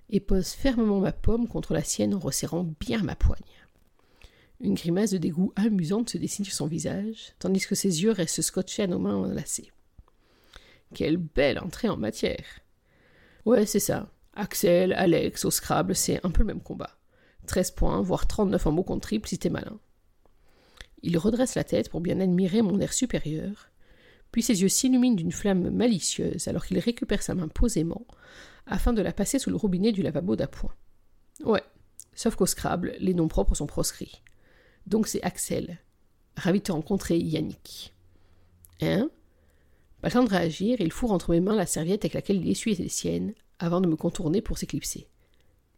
et 0.09 0.19
pose 0.19 0.49
fermement 0.49 0.99
ma 0.99 1.11
pomme 1.11 1.47
contre 1.47 1.73
la 1.73 1.83
sienne 1.83 2.13
en 2.13 2.19
resserrant 2.19 2.67
bien 2.79 3.01
ma 3.01 3.15
poigne. 3.15 3.39
Une 4.59 4.75
grimace 4.75 5.11
de 5.11 5.17
dégoût 5.17 5.53
amusante 5.55 6.11
se 6.11 6.17
dessine 6.17 6.45
sur 6.45 6.53
son 6.53 6.67
visage, 6.67 7.33
tandis 7.39 7.65
que 7.65 7.75
ses 7.75 8.03
yeux 8.03 8.11
restent 8.11 8.41
scotchés 8.41 8.83
à 8.83 8.87
nos 8.87 8.99
mains 8.99 9.15
enlacées. 9.15 9.71
Quelle 10.93 11.17
belle 11.17 11.59
entrée 11.59 11.89
en 11.89 11.97
matière. 11.97 12.59
Ouais, 13.45 13.65
c'est 13.65 13.79
ça. 13.79 14.11
Axel, 14.33 14.93
Alex, 14.93 15.45
au 15.45 15.51
Scrabble, 15.51 15.95
c'est 15.95 16.23
un 16.25 16.29
peu 16.29 16.41
le 16.41 16.47
même 16.47 16.61
combat. 16.61 16.97
13 17.47 17.71
points, 17.71 18.01
voire 18.01 18.27
39 18.27 18.67
en 18.67 18.71
mots 18.71 18.83
contre 18.83 19.07
triple 19.07 19.27
si 19.27 19.39
t'es 19.39 19.49
malin. 19.49 19.79
Il 21.03 21.17
redresse 21.17 21.55
la 21.55 21.63
tête 21.63 21.89
pour 21.89 22.01
bien 22.01 22.20
admirer 22.20 22.62
mon 22.62 22.79
air 22.79 22.93
supérieur, 22.93 23.72
puis 24.31 24.41
ses 24.41 24.62
yeux 24.62 24.70
s'illuminent 24.70 25.15
d'une 25.15 25.31
flamme 25.31 25.70
malicieuse 25.70 26.48
alors 26.48 26.65
qu'il 26.65 26.79
récupère 26.79 27.22
sa 27.22 27.36
main 27.36 27.48
posément, 27.48 28.05
afin 28.65 28.93
de 28.93 29.01
la 29.01 29.13
passer 29.13 29.39
sous 29.39 29.50
le 29.50 29.55
robinet 29.55 29.91
du 29.91 30.01
lavabo 30.01 30.36
d'appoint. 30.36 30.74
Ouais, 31.43 31.63
sauf 32.13 32.36
qu'au 32.36 32.46
Scrabble, 32.46 32.96
les 33.00 33.13
noms 33.13 33.27
propres 33.27 33.55
sont 33.55 33.67
proscrits. 33.67 34.22
Donc 34.86 35.08
c'est 35.08 35.24
Axel. 35.24 35.79
Ravi 36.38 36.60
de 36.60 36.63
te 36.65 36.72
rencontrer, 36.72 37.17
Yannick. 37.17 37.93
Hein? 38.81 39.10
Pas 40.01 40.08
le 40.08 40.13
temps 40.13 40.24
de 40.24 40.29
réagir, 40.29 40.79
il 40.79 40.91
fourre 40.91 41.12
entre 41.12 41.31
mes 41.31 41.41
mains 41.41 41.55
la 41.55 41.65
serviette 41.65 42.05
avec 42.05 42.13
laquelle 42.13 42.38
il 42.38 42.50
essuie 42.50 42.75
les 42.75 42.89
siennes, 42.89 43.34
avant 43.60 43.81
de 43.81 43.88
me 43.88 43.96
contourner 43.96 44.41
pour 44.41 44.58
s'éclipser. 44.58 45.08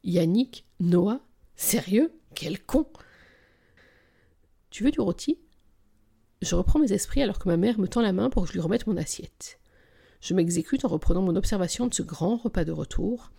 Yannick 0.04 0.66
Noah? 0.80 1.22
Sérieux? 1.56 2.14
Quel 2.36 2.62
con 2.64 2.88
tu 4.74 4.84
veux 4.84 4.92
du 4.92 5.00
rôti? 5.00 5.38
Je 6.42 6.56
reprends 6.56 6.80
mes 6.80 6.92
esprits 6.92 7.22
alors 7.22 7.38
que 7.38 7.48
ma 7.48 7.58
mère 7.58 7.80
me 7.80 7.88
tend 7.88 8.02
la 8.02 8.12
main 8.12 8.32
pour 8.32 8.42
que 8.44 8.48
je 8.50 8.54
lui 8.54 8.60
remette 8.60 8.88
mon 8.88 8.98
assiette. 8.98 9.60
Je 10.20 10.34
m'exécute 10.34 10.84
en 10.84 10.88
reprenant 10.88 11.22
mon 11.22 11.36
observation 11.36 11.86
de 11.86 11.94
ce 11.94 12.02
grand 12.02 12.38
repas 12.38 12.66
de 12.66 12.72
retour, 12.72 13.32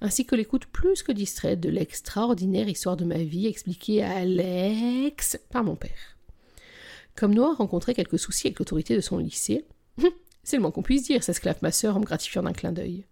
ainsi 0.00 0.26
que 0.26 0.34
l'écoute 0.34 0.66
plus 0.66 1.04
que 1.04 1.12
distraite 1.12 1.60
de 1.60 1.68
l'extraordinaire 1.68 2.68
histoire 2.68 2.96
de 2.96 3.04
ma 3.04 3.18
vie 3.18 3.46
expliquée 3.46 4.02
à 4.02 4.16
Alex 4.16 5.38
par 5.50 5.62
mon 5.62 5.76
père. 5.76 6.18
Comme 7.14 7.34
Noah 7.34 7.54
rencontrait 7.54 7.94
quelques 7.94 8.18
soucis 8.18 8.48
avec 8.48 8.58
l'autorité 8.58 8.96
de 8.96 9.00
son 9.00 9.18
lycée, 9.18 9.64
c'est 10.42 10.56
le 10.56 10.62
moins 10.62 10.72
qu'on 10.72 10.82
puisse 10.82 11.04
dire, 11.04 11.22
s'esclave 11.22 11.58
ma 11.62 11.70
sœur 11.70 11.96
en 11.96 12.00
me 12.00 12.04
gratifiant 12.04 12.42
d'un 12.42 12.52
clin 12.52 12.72
d'œil. 12.72 13.06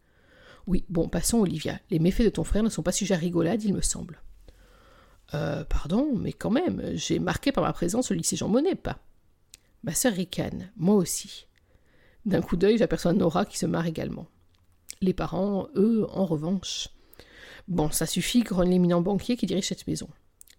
Oui, 0.66 0.84
bon, 0.88 1.08
passons, 1.08 1.38
Olivia. 1.38 1.78
Les 1.90 2.00
méfaits 2.00 2.24
de 2.24 2.30
ton 2.30 2.44
frère 2.44 2.64
ne 2.64 2.70
sont 2.70 2.82
pas 2.82 2.90
sujets 2.90 3.14
à 3.14 3.18
rigolade, 3.18 3.62
il 3.62 3.72
me 3.72 3.82
semble. 3.82 4.20
Euh, 5.34 5.64
pardon, 5.64 6.14
mais 6.16 6.32
quand 6.32 6.50
même, 6.50 6.82
j'ai 6.94 7.18
marqué 7.18 7.52
par 7.52 7.64
ma 7.64 7.72
présence 7.72 8.10
le 8.10 8.16
lycée 8.16 8.36
Jean 8.36 8.48
Monnet, 8.48 8.74
pas. 8.74 8.98
Ma 9.82 9.94
sœur 9.94 10.12
ricane, 10.12 10.70
moi 10.76 10.96
aussi. 10.96 11.46
D'un 12.24 12.40
coup 12.40 12.56
d'œil, 12.56 12.78
j'aperçois 12.78 13.12
Nora 13.12 13.44
qui 13.44 13.58
se 13.58 13.66
marre 13.66 13.86
également. 13.86 14.26
Les 15.00 15.12
parents, 15.12 15.68
eux, 15.76 16.06
en 16.10 16.24
revanche. 16.24 16.88
Bon, 17.68 17.90
ça 17.90 18.06
suffit, 18.06 18.42
grogne 18.42 18.70
l'éminent 18.70 19.02
banquier 19.02 19.36
qui 19.36 19.46
dirige 19.46 19.68
cette 19.68 19.86
maison. 19.86 20.08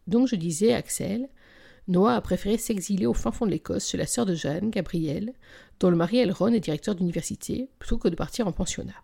Donc 0.07 0.27
je 0.27 0.35
disais, 0.35 0.73
Axel, 0.73 1.29
Noah 1.87 2.15
a 2.15 2.21
préféré 2.21 2.57
s'exiler 2.57 3.07
au 3.07 3.13
fin 3.13 3.31
fond 3.31 3.45
de 3.45 3.51
l'Écosse 3.51 3.89
chez 3.89 3.97
la 3.97 4.05
sœur 4.05 4.25
de 4.25 4.35
Jeanne, 4.35 4.69
Gabrielle, 4.69 5.33
dont 5.79 5.89
le 5.89 5.95
mari 5.95 6.19
Elron 6.19 6.53
est 6.53 6.59
directeur 6.59 6.93
d'université, 6.93 7.67
plutôt 7.79 7.97
que 7.97 8.07
de 8.07 8.15
partir 8.15 8.47
en 8.47 8.51
pensionnat. 8.51 9.03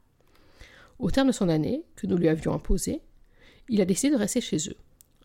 Au 1.00 1.12
terme 1.12 1.28
de 1.28 1.34
son 1.34 1.50
année, 1.50 1.84
que 1.96 2.08
nous 2.08 2.18
lui 2.18 2.28
avions 2.30 2.54
imposée, 2.54 3.02
il 3.70 3.82
a 3.82 3.86
décidé 3.86 4.14
de 4.14 4.20
rester 4.20 4.40
chez 4.40 4.70
eux. 4.70 4.78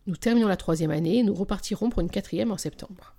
Nous 0.07 0.15
terminons 0.15 0.47
la 0.47 0.57
troisième 0.57 0.91
année 0.91 1.19
et 1.19 1.23
nous 1.23 1.33
repartirons 1.33 1.89
pour 1.89 2.01
une 2.01 2.09
quatrième 2.09 2.51
en 2.51 2.57
septembre. 2.57 3.15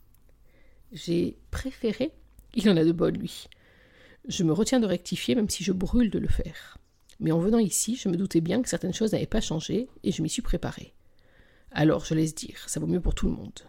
J'ai 0.93 1.37
préféré, 1.51 2.13
il 2.55 2.69
en 2.69 2.77
a 2.77 2.85
de 2.85 2.93
bonnes, 2.93 3.19
lui. 3.19 3.49
Je 4.29 4.45
me 4.45 4.53
retiens 4.53 4.81
de 4.81 4.87
rectifier, 4.87 5.35
même 5.35 5.49
si 5.49 5.65
je 5.65 5.73
brûle 5.73 6.11
de 6.11 6.19
le 6.19 6.29
faire. 6.29 6.79
Mais 7.21 7.33
en 7.33 7.39
venant 7.39 7.59
ici, 7.59 7.97
je 7.97 8.09
me 8.09 8.17
doutais 8.17 8.41
bien 8.41 8.63
que 8.63 8.69
certaines 8.69 8.93
choses 8.93 9.13
n'avaient 9.13 9.27
pas 9.27 9.41
changé, 9.41 9.89
et 10.03 10.13
je 10.13 10.23
m'y 10.23 10.29
suis 10.29 10.43
préparé. 10.43 10.93
Alors, 11.71 12.05
je 12.05 12.15
laisse 12.15 12.35
dire, 12.35 12.69
ça 12.69 12.81
vaut 12.81 12.87
mieux 12.87 13.01
pour 13.01 13.15
tout 13.15 13.27
le 13.27 13.33
monde. 13.33 13.61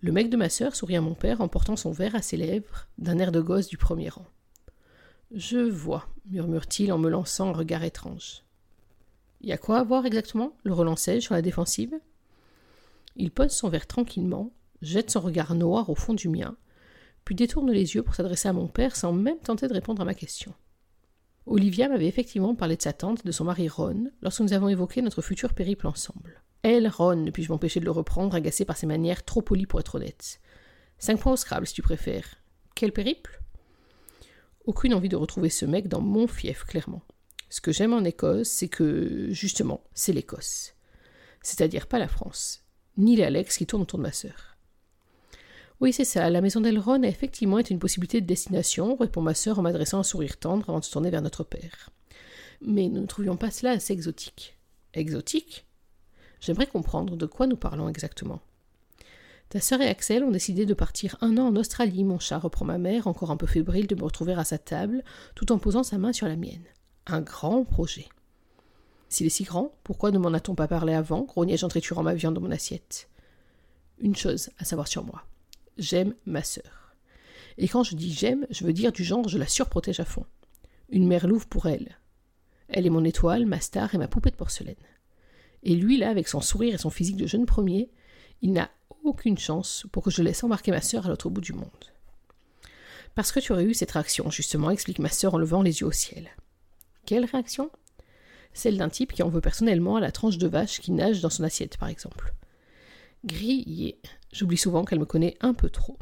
Le 0.00 0.12
mec 0.12 0.30
de 0.30 0.36
ma 0.36 0.48
sœur 0.48 0.74
sourit 0.74 0.96
à 0.96 1.00
mon 1.00 1.14
père 1.14 1.40
en 1.40 1.48
portant 1.48 1.76
son 1.76 1.92
verre 1.92 2.16
à 2.16 2.22
ses 2.22 2.36
lèvres, 2.36 2.88
d'un 2.98 3.18
air 3.18 3.32
de 3.32 3.40
gosse 3.40 3.68
du 3.68 3.76
premier 3.76 4.08
rang. 4.08 4.26
Je 5.30 5.58
vois, 5.58 6.08
murmure-t-il 6.26 6.92
en 6.92 6.98
me 6.98 7.08
lançant 7.08 7.50
un 7.50 7.52
regard 7.52 7.84
étrange. 7.84 8.42
Y 9.42 9.52
a 9.52 9.58
quoi 9.58 9.80
à 9.80 9.84
voir 9.84 10.06
exactement? 10.06 10.52
Le 10.62 10.72
relançai-je 10.72 11.24
sur 11.24 11.34
la 11.34 11.42
défensive? 11.42 11.98
Il 13.16 13.32
pose 13.32 13.50
son 13.50 13.68
verre 13.68 13.88
tranquillement, 13.88 14.52
jette 14.82 15.10
son 15.10 15.20
regard 15.20 15.54
noir 15.54 15.90
au 15.90 15.96
fond 15.96 16.14
du 16.14 16.28
mien, 16.28 16.56
puis 17.24 17.34
détourne 17.34 17.70
les 17.70 17.94
yeux 17.94 18.02
pour 18.02 18.14
s'adresser 18.14 18.48
à 18.48 18.52
mon 18.52 18.68
père 18.68 18.94
sans 18.94 19.12
même 19.12 19.38
tenter 19.38 19.66
de 19.66 19.74
répondre 19.74 20.00
à 20.00 20.04
ma 20.04 20.14
question. 20.14 20.54
Olivia 21.46 21.88
m'avait 21.88 22.06
effectivement 22.06 22.54
parlé 22.54 22.76
de 22.76 22.82
sa 22.82 22.92
tante, 22.92 23.26
de 23.26 23.32
son 23.32 23.44
mari 23.44 23.68
Ron, 23.68 24.12
lorsque 24.22 24.40
nous 24.40 24.52
avons 24.52 24.68
évoqué 24.68 25.02
notre 25.02 25.22
futur 25.22 25.54
périple 25.54 25.88
ensemble. 25.88 26.40
Elle, 26.62 26.86
Ron, 26.86 27.16
ne 27.16 27.30
puis-je 27.32 27.50
m'empêcher 27.50 27.80
de 27.80 27.84
le 27.84 27.90
reprendre, 27.90 28.36
agacé 28.36 28.64
par 28.64 28.76
ses 28.76 28.86
manières 28.86 29.24
trop 29.24 29.42
polies 29.42 29.66
pour 29.66 29.80
être 29.80 29.96
honnête. 29.96 30.40
Cinq 30.98 31.18
points 31.18 31.32
au 31.32 31.36
Scrabble, 31.36 31.66
si 31.66 31.74
tu 31.74 31.82
préfères. 31.82 32.36
Quel 32.76 32.92
périple? 32.92 33.42
Aucune 34.66 34.94
envie 34.94 35.08
de 35.08 35.16
retrouver 35.16 35.50
ce 35.50 35.66
mec 35.66 35.88
dans 35.88 36.00
mon 36.00 36.28
fief, 36.28 36.62
clairement. 36.62 37.02
Ce 37.52 37.60
que 37.60 37.70
j'aime 37.70 37.92
en 37.92 38.02
Écosse, 38.02 38.48
c'est 38.48 38.68
que, 38.68 39.28
justement, 39.28 39.82
c'est 39.92 40.14
l'Écosse. 40.14 40.72
C'est-à-dire 41.42 41.86
pas 41.86 41.98
la 41.98 42.08
France, 42.08 42.62
ni 42.96 43.14
les 43.14 43.24
Alex 43.24 43.58
qui 43.58 43.66
tournent 43.66 43.82
autour 43.82 43.98
de 43.98 44.04
ma 44.04 44.12
sœur. 44.12 44.56
Oui, 45.78 45.92
c'est 45.92 46.06
ça. 46.06 46.30
La 46.30 46.40
maison 46.40 46.62
d'Elron 46.62 47.02
a 47.02 47.08
effectivement 47.08 47.58
été 47.58 47.74
une 47.74 47.78
possibilité 47.78 48.22
de 48.22 48.26
destination, 48.26 48.96
répond 48.96 49.20
ma 49.20 49.34
sœur 49.34 49.58
en 49.58 49.62
m'adressant 49.62 49.98
un 49.98 50.02
sourire 50.02 50.38
tendre 50.38 50.70
avant 50.70 50.78
de 50.78 50.84
se 50.86 50.90
tourner 50.90 51.10
vers 51.10 51.20
notre 51.20 51.44
père. 51.44 51.90
Mais 52.62 52.88
nous 52.88 53.02
ne 53.02 53.06
trouvions 53.06 53.36
pas 53.36 53.50
cela 53.50 53.72
assez 53.72 53.92
exotique. 53.92 54.56
Exotique? 54.94 55.66
J'aimerais 56.40 56.66
comprendre 56.66 57.18
de 57.18 57.26
quoi 57.26 57.46
nous 57.46 57.56
parlons 57.56 57.90
exactement. 57.90 58.40
Ta 59.50 59.60
sœur 59.60 59.82
et 59.82 59.90
Axel 59.90 60.24
ont 60.24 60.30
décidé 60.30 60.64
de 60.64 60.72
partir 60.72 61.18
un 61.20 61.36
an 61.36 61.48
en 61.48 61.56
Australie, 61.56 62.04
mon 62.04 62.18
chat, 62.18 62.38
reprend 62.38 62.64
ma 62.64 62.78
mère, 62.78 63.08
encore 63.08 63.30
un 63.30 63.36
peu 63.36 63.46
fébrile 63.46 63.88
de 63.88 63.94
me 63.94 64.04
retrouver 64.04 64.32
à 64.32 64.44
sa 64.44 64.56
table, 64.56 65.04
tout 65.34 65.52
en 65.52 65.58
posant 65.58 65.82
sa 65.82 65.98
main 65.98 66.14
sur 66.14 66.26
la 66.26 66.36
mienne. 66.36 66.64
Un 67.06 67.20
grand 67.20 67.64
projet. 67.64 68.08
S'il 69.08 69.26
est 69.26 69.30
si 69.30 69.44
grand, 69.44 69.74
pourquoi 69.84 70.10
ne 70.10 70.18
m'en 70.18 70.32
a-t-on 70.32 70.54
pas 70.54 70.68
parlé 70.68 70.94
avant 70.94 71.22
grognai-je 71.22 71.66
en 71.94 72.02
ma 72.02 72.14
viande 72.14 72.34
dans 72.34 72.40
mon 72.40 72.50
assiette? 72.50 73.08
Une 73.98 74.16
chose 74.16 74.50
à 74.58 74.64
savoir 74.64 74.88
sur 74.88 75.04
moi 75.04 75.24
j'aime 75.78 76.14
ma 76.26 76.42
sœur. 76.42 76.94
Et 77.58 77.68
quand 77.68 77.82
je 77.82 77.96
dis 77.96 78.12
j'aime, 78.12 78.46
je 78.50 78.64
veux 78.64 78.72
dire 78.72 78.92
du 78.92 79.04
genre 79.04 79.28
je 79.28 79.38
la 79.38 79.46
surprotège 79.46 80.00
à 80.00 80.04
fond. 80.04 80.26
Une 80.90 81.06
mère 81.06 81.26
louve 81.26 81.48
pour 81.48 81.66
elle. 81.66 81.98
Elle 82.68 82.86
est 82.86 82.90
mon 82.90 83.04
étoile, 83.04 83.46
ma 83.46 83.60
star 83.60 83.94
et 83.94 83.98
ma 83.98 84.08
poupée 84.08 84.30
de 84.30 84.36
porcelaine. 84.36 84.74
Et 85.62 85.74
lui, 85.74 85.98
là, 85.98 86.10
avec 86.10 86.28
son 86.28 86.40
sourire 86.40 86.74
et 86.74 86.78
son 86.78 86.90
physique 86.90 87.16
de 87.16 87.26
jeune 87.26 87.46
premier, 87.46 87.90
il 88.40 88.52
n'a 88.52 88.70
aucune 89.04 89.38
chance 89.38 89.86
pour 89.92 90.02
que 90.02 90.10
je 90.10 90.22
laisse 90.22 90.42
embarquer 90.42 90.70
ma 90.70 90.80
sœur 90.80 91.06
à 91.06 91.08
l'autre 91.08 91.30
bout 91.30 91.40
du 91.40 91.52
monde. 91.52 91.68
Parce 93.14 93.30
que 93.30 93.40
tu 93.40 93.52
aurais 93.52 93.64
eu 93.64 93.74
cette 93.74 93.90
réaction, 93.90 94.30
justement, 94.30 94.70
explique 94.70 94.98
ma 94.98 95.10
sœur 95.10 95.34
en 95.34 95.38
levant 95.38 95.62
les 95.62 95.80
yeux 95.80 95.86
au 95.86 95.92
ciel. 95.92 96.30
Quelle 97.06 97.24
réaction? 97.24 97.70
Celle 98.52 98.78
d'un 98.78 98.88
type 98.88 99.12
qui 99.12 99.22
en 99.22 99.28
veut 99.28 99.40
personnellement 99.40 99.96
à 99.96 100.00
la 100.00 100.12
tranche 100.12 100.38
de 100.38 100.48
vache 100.48 100.80
qui 100.80 100.92
nage 100.92 101.20
dans 101.20 101.30
son 101.30 101.44
assiette, 101.44 101.76
par 101.76 101.88
exemple. 101.88 102.34
Grillé, 103.24 103.98
J'oublie 104.32 104.56
souvent 104.56 104.84
qu'elle 104.84 104.98
me 104.98 105.04
connaît 105.04 105.36
un 105.40 105.52
peu 105.52 105.68
trop. 105.68 105.98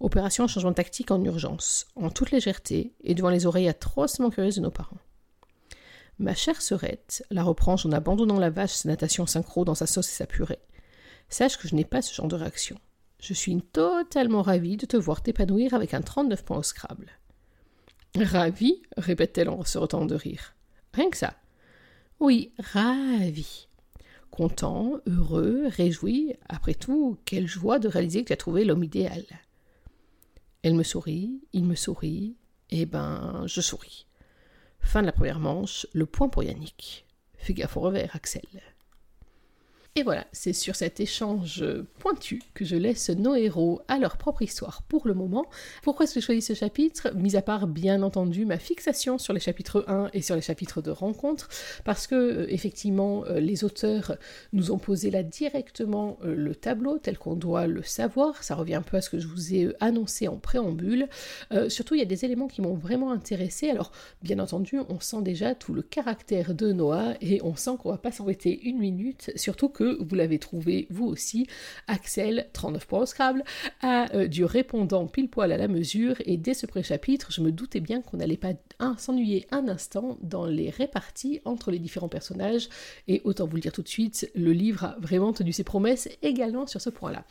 Opération 0.00 0.46
changement 0.48 0.72
tactique 0.72 1.10
en 1.10 1.22
urgence, 1.22 1.86
en 1.94 2.10
toute 2.10 2.32
légèreté 2.32 2.94
et 3.02 3.14
devant 3.14 3.30
les 3.30 3.46
oreilles 3.46 3.68
atrocement 3.68 4.30
curieuses 4.30 4.56
de 4.56 4.60
nos 4.60 4.70
parents. 4.70 4.98
Ma 6.18 6.34
chère 6.34 6.60
sœurette, 6.60 7.24
la 7.30 7.44
reprends 7.44 7.76
en 7.84 7.92
abandonnant 7.92 8.40
la 8.40 8.50
vache 8.50 8.72
sa 8.72 8.88
natation 8.88 9.26
synchro 9.26 9.64
dans 9.64 9.76
sa 9.76 9.86
sauce 9.86 10.08
et 10.08 10.16
sa 10.16 10.26
purée. 10.26 10.58
Sache 11.28 11.58
que 11.58 11.68
je 11.68 11.76
n'ai 11.76 11.84
pas 11.84 12.02
ce 12.02 12.12
genre 12.12 12.26
de 12.26 12.34
réaction. 12.34 12.76
Je 13.20 13.34
suis 13.34 13.60
totalement 13.72 14.42
ravie 14.42 14.76
de 14.76 14.86
te 14.86 14.96
voir 14.96 15.22
t'épanouir 15.22 15.74
avec 15.74 15.94
un 15.94 16.00
39 16.00 16.44
points 16.44 16.58
au 16.58 16.62
Scrabble. 16.62 17.17
Ravie 18.16 18.82
répète-t-elle 18.96 19.48
en 19.48 19.64
se 19.64 19.78
retenant 19.78 20.06
de 20.06 20.14
rire. 20.14 20.54
Rien 20.92 21.10
que 21.10 21.16
ça. 21.16 21.34
Oui, 22.20 22.52
ravie 22.58 23.68
content, 24.38 25.00
heureux, 25.06 25.66
réjoui. 25.66 26.34
Après 26.48 26.74
tout, 26.74 27.18
quelle 27.24 27.48
joie 27.48 27.80
de 27.80 27.88
réaliser 27.88 28.22
que 28.22 28.28
tu 28.28 28.32
as 28.32 28.36
trouvé 28.36 28.64
l'homme 28.64 28.84
idéal. 28.84 29.24
Elle 30.62 30.74
me 30.74 30.84
sourit, 30.84 31.40
il 31.52 31.64
me 31.64 31.74
sourit, 31.74 32.36
et 32.70 32.86
ben, 32.86 33.42
je 33.46 33.60
souris. 33.60 34.06
Fin 34.78 35.00
de 35.00 35.06
la 35.06 35.12
première 35.12 35.40
manche, 35.40 35.88
le 35.92 36.06
point 36.06 36.28
pour 36.28 36.44
Yannick. 36.44 37.04
Au 37.74 37.80
revers, 37.80 38.14
Axel. 38.14 38.42
Et 39.98 40.04
voilà, 40.04 40.28
c'est 40.30 40.52
sur 40.52 40.76
cet 40.76 41.00
échange 41.00 41.64
pointu 41.98 42.40
que 42.54 42.64
je 42.64 42.76
laisse 42.76 43.10
nos 43.10 43.34
héros 43.34 43.80
à 43.88 43.98
leur 43.98 44.16
propre 44.16 44.42
histoire 44.42 44.82
pour 44.82 45.08
le 45.08 45.14
moment. 45.14 45.46
Pourquoi 45.82 46.04
est-ce 46.04 46.14
que 46.14 46.20
j'ai 46.20 46.26
choisi 46.26 46.40
ce 46.40 46.54
chapitre? 46.54 47.10
Mis 47.16 47.34
à 47.34 47.42
part, 47.42 47.66
bien 47.66 48.04
entendu, 48.04 48.44
ma 48.44 48.60
fixation 48.60 49.18
sur 49.18 49.32
les 49.32 49.40
chapitres 49.40 49.84
1 49.88 50.10
et 50.12 50.22
sur 50.22 50.36
les 50.36 50.40
chapitres 50.40 50.82
de 50.82 50.92
rencontre, 50.92 51.48
parce 51.84 52.06
que, 52.06 52.14
euh, 52.14 52.46
effectivement, 52.48 53.24
euh, 53.24 53.40
les 53.40 53.64
auteurs 53.64 54.14
nous 54.52 54.70
ont 54.70 54.78
posé 54.78 55.10
là 55.10 55.24
directement 55.24 56.16
euh, 56.22 56.32
le 56.32 56.54
tableau 56.54 56.98
tel 56.98 57.18
qu'on 57.18 57.34
doit 57.34 57.66
le 57.66 57.82
savoir. 57.82 58.44
Ça 58.44 58.54
revient 58.54 58.76
un 58.76 58.82
peu 58.82 58.98
à 58.98 59.00
ce 59.00 59.10
que 59.10 59.18
je 59.18 59.26
vous 59.26 59.52
ai 59.52 59.74
annoncé 59.80 60.28
en 60.28 60.36
préambule. 60.36 61.08
surtout, 61.66 61.96
il 61.96 61.98
y 61.98 62.02
a 62.02 62.04
des 62.04 62.24
éléments 62.24 62.46
qui 62.46 62.62
m'ont 62.62 62.76
vraiment 62.76 63.10
intéressé. 63.10 63.68
Alors, 63.68 63.90
bien 64.22 64.38
entendu, 64.38 64.78
on 64.88 65.00
sent 65.00 65.22
déjà 65.22 65.56
tout 65.56 65.74
le 65.74 65.82
caractère 65.82 66.54
de 66.54 66.70
Noah 66.70 67.14
et 67.20 67.42
on 67.42 67.56
sent 67.56 67.72
qu'on 67.80 67.90
va 67.90 67.98
pas 67.98 68.12
s'embêter 68.12 68.60
une 68.62 68.78
minute, 68.78 69.32
surtout 69.34 69.68
que 69.68 69.87
vous 70.00 70.14
l'avez 70.14 70.38
trouvé 70.38 70.86
vous 70.90 71.06
aussi, 71.06 71.46
Axel, 71.86 72.48
39 72.52 72.86
points 72.86 73.00
au 73.00 73.06
Scrabble, 73.06 73.44
a 73.82 74.14
euh, 74.14 74.26
du 74.26 74.44
répondant 74.44 75.06
pile 75.06 75.28
poil 75.28 75.52
à 75.52 75.56
la 75.56 75.68
mesure, 75.68 76.16
et 76.24 76.36
dès 76.36 76.54
ce 76.54 76.66
pré-chapitre, 76.66 77.32
je 77.32 77.40
me 77.40 77.52
doutais 77.52 77.80
bien 77.80 78.00
qu'on 78.00 78.18
n'allait 78.18 78.36
pas 78.36 78.52
s'ennuyer 78.96 79.46
un 79.50 79.68
instant 79.68 80.18
dans 80.22 80.46
les 80.46 80.70
réparties 80.70 81.40
entre 81.44 81.70
les 81.70 81.78
différents 81.78 82.08
personnages, 82.08 82.68
et 83.06 83.20
autant 83.24 83.46
vous 83.46 83.56
le 83.56 83.62
dire 83.62 83.72
tout 83.72 83.82
de 83.82 83.88
suite, 83.88 84.30
le 84.34 84.52
livre 84.52 84.84
a 84.84 84.96
vraiment 85.00 85.32
tenu 85.32 85.52
ses 85.52 85.64
promesses 85.64 86.08
également 86.22 86.66
sur 86.66 86.80
ce 86.80 86.90
point-là. 86.90 87.24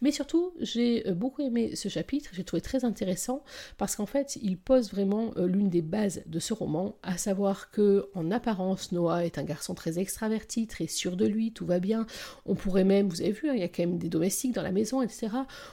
Mais 0.00 0.12
surtout, 0.12 0.52
j'ai 0.60 1.08
euh, 1.08 1.14
beaucoup 1.14 1.42
aimé 1.42 1.76
ce 1.76 1.88
chapitre, 1.88 2.30
j'ai 2.32 2.44
trouvé 2.44 2.60
très 2.60 2.84
intéressant, 2.84 3.42
parce 3.78 3.96
qu'en 3.96 4.06
fait, 4.06 4.38
il 4.42 4.58
pose 4.58 4.90
vraiment 4.90 5.32
euh, 5.36 5.46
l'une 5.46 5.70
des 5.70 5.82
bases 5.82 6.22
de 6.26 6.38
ce 6.38 6.54
roman, 6.54 6.96
à 7.02 7.16
savoir 7.18 7.70
que, 7.70 8.08
en 8.14 8.30
apparence, 8.30 8.92
Noah 8.92 9.24
est 9.24 9.38
un 9.38 9.44
garçon 9.44 9.74
très 9.74 9.98
extraverti, 9.98 10.66
très 10.66 10.86
sûr 10.86 11.16
de 11.16 11.26
lui, 11.26 11.52
tout 11.52 11.66
va 11.66 11.78
bien, 11.78 11.93
on 12.46 12.54
pourrait 12.54 12.84
même, 12.84 13.08
vous 13.08 13.20
avez 13.20 13.32
vu, 13.32 13.48
hein, 13.48 13.54
il 13.54 13.60
y 13.60 13.64
a 13.64 13.68
quand 13.68 13.82
même 13.82 13.98
des 13.98 14.08
domestiques 14.08 14.52
dans 14.52 14.62
la 14.62 14.72
maison, 14.72 15.02
etc. 15.02 15.28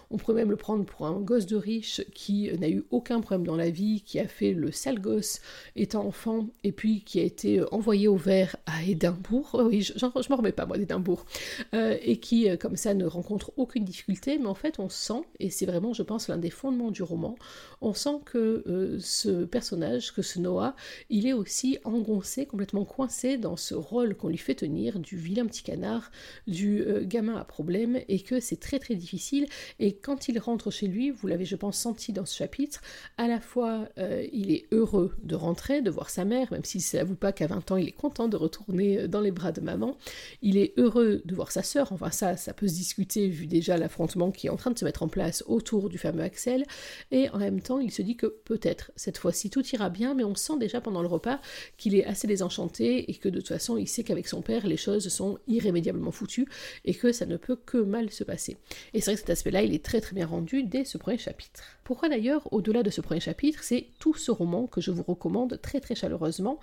On 0.10 0.18
pourrait 0.18 0.36
même 0.36 0.51
le 0.51 0.58
prendre 0.58 0.86
pour 0.86 1.06
un 1.06 1.20
gosse 1.20 1.46
de 1.46 1.56
riche 1.56 2.01
qui 2.13 2.50
n'a 2.60 2.70
eu 2.70 2.84
aucun 2.92 3.22
problème 3.22 3.46
dans 3.46 3.56
la 3.56 3.70
vie, 3.70 4.01
qui 4.01 4.20
a 4.20 4.28
fait 4.28 4.54
le 4.54 4.72
sale 4.72 5.00
gosse 5.00 5.42
étant 5.75 6.06
enfant, 6.06 6.48
et 6.63 6.72
puis 6.72 7.01
qui 7.01 7.20
a 7.20 7.24
été 7.24 7.60
euh, 7.60 7.74
envoyé 7.74 8.08
au 8.08 8.16
vert 8.16 8.56
à 8.66 8.84
Édimbourg. 8.84 9.62
oui, 9.66 9.82
je, 9.82 9.94
je 9.98 10.30
m'en 10.30 10.36
remets 10.36 10.51
pas 10.51 10.66
moi 10.66 10.78
d'Édimbourg. 10.78 11.25
Euh, 11.74 11.98
et 12.01 12.18
qui, 12.18 12.50
euh, 12.50 12.58
comme 12.58 12.75
ça, 12.75 12.94
ne 12.94 13.06
rencontre 13.06 13.51
aucune 13.58 13.84
difficulté, 13.84 14.38
mais 14.38 14.48
en 14.48 14.56
fait, 14.56 14.80
on 14.80 14.90
sent, 14.90 15.24
et 15.40 15.50
c'est 15.50 15.66
vraiment, 15.66 15.94
je 15.94 16.04
pense, 16.04 16.28
l'un 16.28 16.38
des 16.38 16.50
fondements 16.50 16.92
du 16.92 17.04
roman, 17.04 17.36
on 17.82 17.94
sent 17.94 18.20
que 18.25 19.00
ce 19.00 19.46
personnage, 19.46 20.13
que 20.13 20.22
ce 20.22 20.40
Noah, 20.40 20.75
il 21.10 21.28
est 21.28 21.34
aussi 21.34 21.80
engoncé, 21.84 22.46
complètement 22.46 22.86
coincé 22.86 23.38
dans 23.38 23.58
ce 23.58 23.74
rôle 23.74 24.16
qu'on 24.16 24.30
lui 24.30 24.38
fait 24.38 24.56
tenir 24.56 25.00
du 25.00 25.18
vilain 25.18 25.46
petit 25.46 25.63
canard 25.63 26.11
du 26.48 26.82
euh, 26.82 27.03
gamin 27.03 27.36
à 27.36 27.44
problème 27.44 28.00
et 28.08 28.20
que 28.22 28.39
c'est 28.39 28.60
très 28.60 28.80
très 28.80 28.96
difficile. 28.96 29.48
Et 29.80 29.94
quand 29.94 30.27
il 30.27 30.39
rentre 30.39 30.72
chez 30.72 30.88
lui, 30.88 31.12
vous 31.12 31.27
l'avez 31.27 31.46
je 31.46 31.56
pense 31.56 31.77
senti 31.77 32.13
dans 32.13 32.25
ce 32.25 32.36
chapitre, 32.36 32.82
à 33.18 33.27
la 33.27 33.39
fois 33.39 33.88
euh, 33.98 34.25
il 34.32 34.51
est 34.51 34.65
heureux 34.72 35.15
de 35.24 35.36
rentrer, 35.36 35.82
de 35.82 35.89
voir 35.89 36.10
sa 36.10 36.25
mère, 36.25 36.51
même 36.51 36.63
si 36.63 36.80
ça 36.80 37.01
avoue 37.01 37.15
pas 37.15 37.32
qu'à 37.32 37.48
20 37.48 37.72
ans 37.72 37.77
il 37.77 37.88
est 37.88 37.94
content 37.94 38.27
de 38.27 38.38
retourner 38.38 39.00
euh, 39.00 39.08
dans 39.08 39.22
les 39.22 39.32
bras 39.32 39.51
de 39.51 39.62
maman. 39.62 39.98
Il 40.41 40.58
est 40.58 40.74
heureux 40.77 41.22
de 41.25 41.36
voir 41.36 41.51
sa 41.51 41.63
sœur, 41.63 41.91
enfin 41.91 42.12
ça, 42.12 42.38
ça 42.38 42.53
peut 42.53 42.68
se 42.68 42.74
discuter 42.74 43.27
vu 43.27 43.48
déjà 43.48 43.77
l'affrontement 43.77 44.32
qui 44.32 44.48
est 44.48 44.50
en 44.50 44.58
train 44.58 44.72
de 44.72 44.80
se 44.80 44.86
mettre 44.86 45.03
en 45.03 45.08
place 45.08 45.44
autour 45.48 45.89
du 45.89 45.98
fameux 45.98 46.24
Axel. 46.24 46.65
Et 47.12 47.30
en 47.30 47.38
même 47.38 47.62
temps, 47.62 47.80
il 47.80 47.91
se 47.91 48.01
dit 48.01 48.15
que 48.15 48.27
peut-être 48.27 48.91
cette 48.96 49.18
fois-ci 49.18 49.50
tout 49.50 49.65
ira 49.68 49.89
bien, 49.89 50.13
mais 50.13 50.24
on 50.24 50.36
sent 50.36 50.58
déjà 50.60 50.82
pendant 50.82 51.01
le 51.01 51.08
repas 51.08 51.39
qu'il 51.77 51.96
est 51.96 52.06
assez 52.06 52.27
désenchanté 52.27 53.10
et 53.10 53.15
que 53.15 53.30
de 53.30 53.39
toute 53.39 53.50
façon 53.50 53.77
il 53.77 53.88
sait 53.88 54.03
qu'avec 54.03 54.27
son 54.27 54.41
père 54.41 54.68
les 54.68 54.77
choses 54.77 55.08
sont 55.10 55.39
irrémédiablement 55.48 56.00
foutues 56.10 56.48
et 56.86 56.96
que 56.96 57.12
ça 57.12 57.27
ne 57.27 57.38
peut 57.38 57.55
que 57.55 57.77
mal 57.77 58.10
se 58.10 58.24
passer. 58.24 58.58
Et 58.96 59.01
c'est 59.01 59.12
vrai 59.12 59.13
que 59.13 59.20
cet 59.20 59.29
aspect-là 59.29 59.62
il 59.62 59.75
est 59.75 59.86
très 59.86 60.01
très 60.01 60.15
bien 60.15 60.25
rendu 60.25 60.63
dès 60.63 60.86
ce 60.86 60.98
premier 60.98 61.20
chapitre. 61.20 61.62
Pourquoi 61.91 62.08
d'ailleurs, 62.08 62.48
au-delà 62.53 62.84
de 62.84 62.89
ce 62.89 63.01
premier 63.01 63.20
chapitre, 63.20 63.63
c'est 63.63 63.88
tout 64.00 64.13
ce 64.13 64.31
roman 64.31 64.65
que 64.65 64.79
je 64.79 64.91
vous 64.91 65.03
recommande 65.03 65.60
très 65.62 65.81
très 65.81 65.93
chaleureusement. 65.93 66.58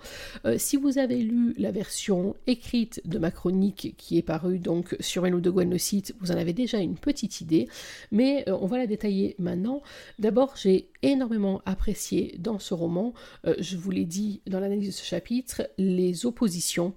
Euh, 0.45 0.55
si 0.57 0.75
vous 0.75 0.97
avez 0.97 1.17
lu 1.17 1.53
la 1.57 1.69
version 1.69 2.35
écrite 2.47 2.99
de 3.05 3.19
ma 3.19 3.29
chronique 3.29 3.93
qui 3.95 4.17
est 4.17 4.23
parue 4.23 4.57
donc 4.57 4.95
sur 4.99 5.21
Melo 5.21 5.39
de 5.39 5.51
Gwen 5.51 5.69
le 5.69 5.77
site, 5.77 6.15
vous 6.19 6.31
en 6.31 6.35
avez 6.35 6.53
déjà 6.53 6.79
une 6.79 6.95
petite 6.95 7.41
idée, 7.41 7.67
mais 8.11 8.43
euh, 8.47 8.57
on 8.59 8.65
va 8.65 8.79
la 8.79 8.87
détailler 8.87 9.35
maintenant. 9.37 9.83
D'abord, 10.17 10.55
j'ai 10.55 10.89
énormément 11.03 11.61
apprécié 11.65 12.35
dans 12.39 12.57
ce 12.57 12.73
roman, 12.73 13.13
euh, 13.45 13.53
je 13.59 13.77
vous 13.77 13.91
l'ai 13.91 14.05
dit 14.05 14.41
dans 14.47 14.59
l'analyse 14.59 14.87
de 14.87 14.93
ce 14.93 15.05
chapitre, 15.05 15.69
les 15.77 16.25
oppositions 16.25 16.95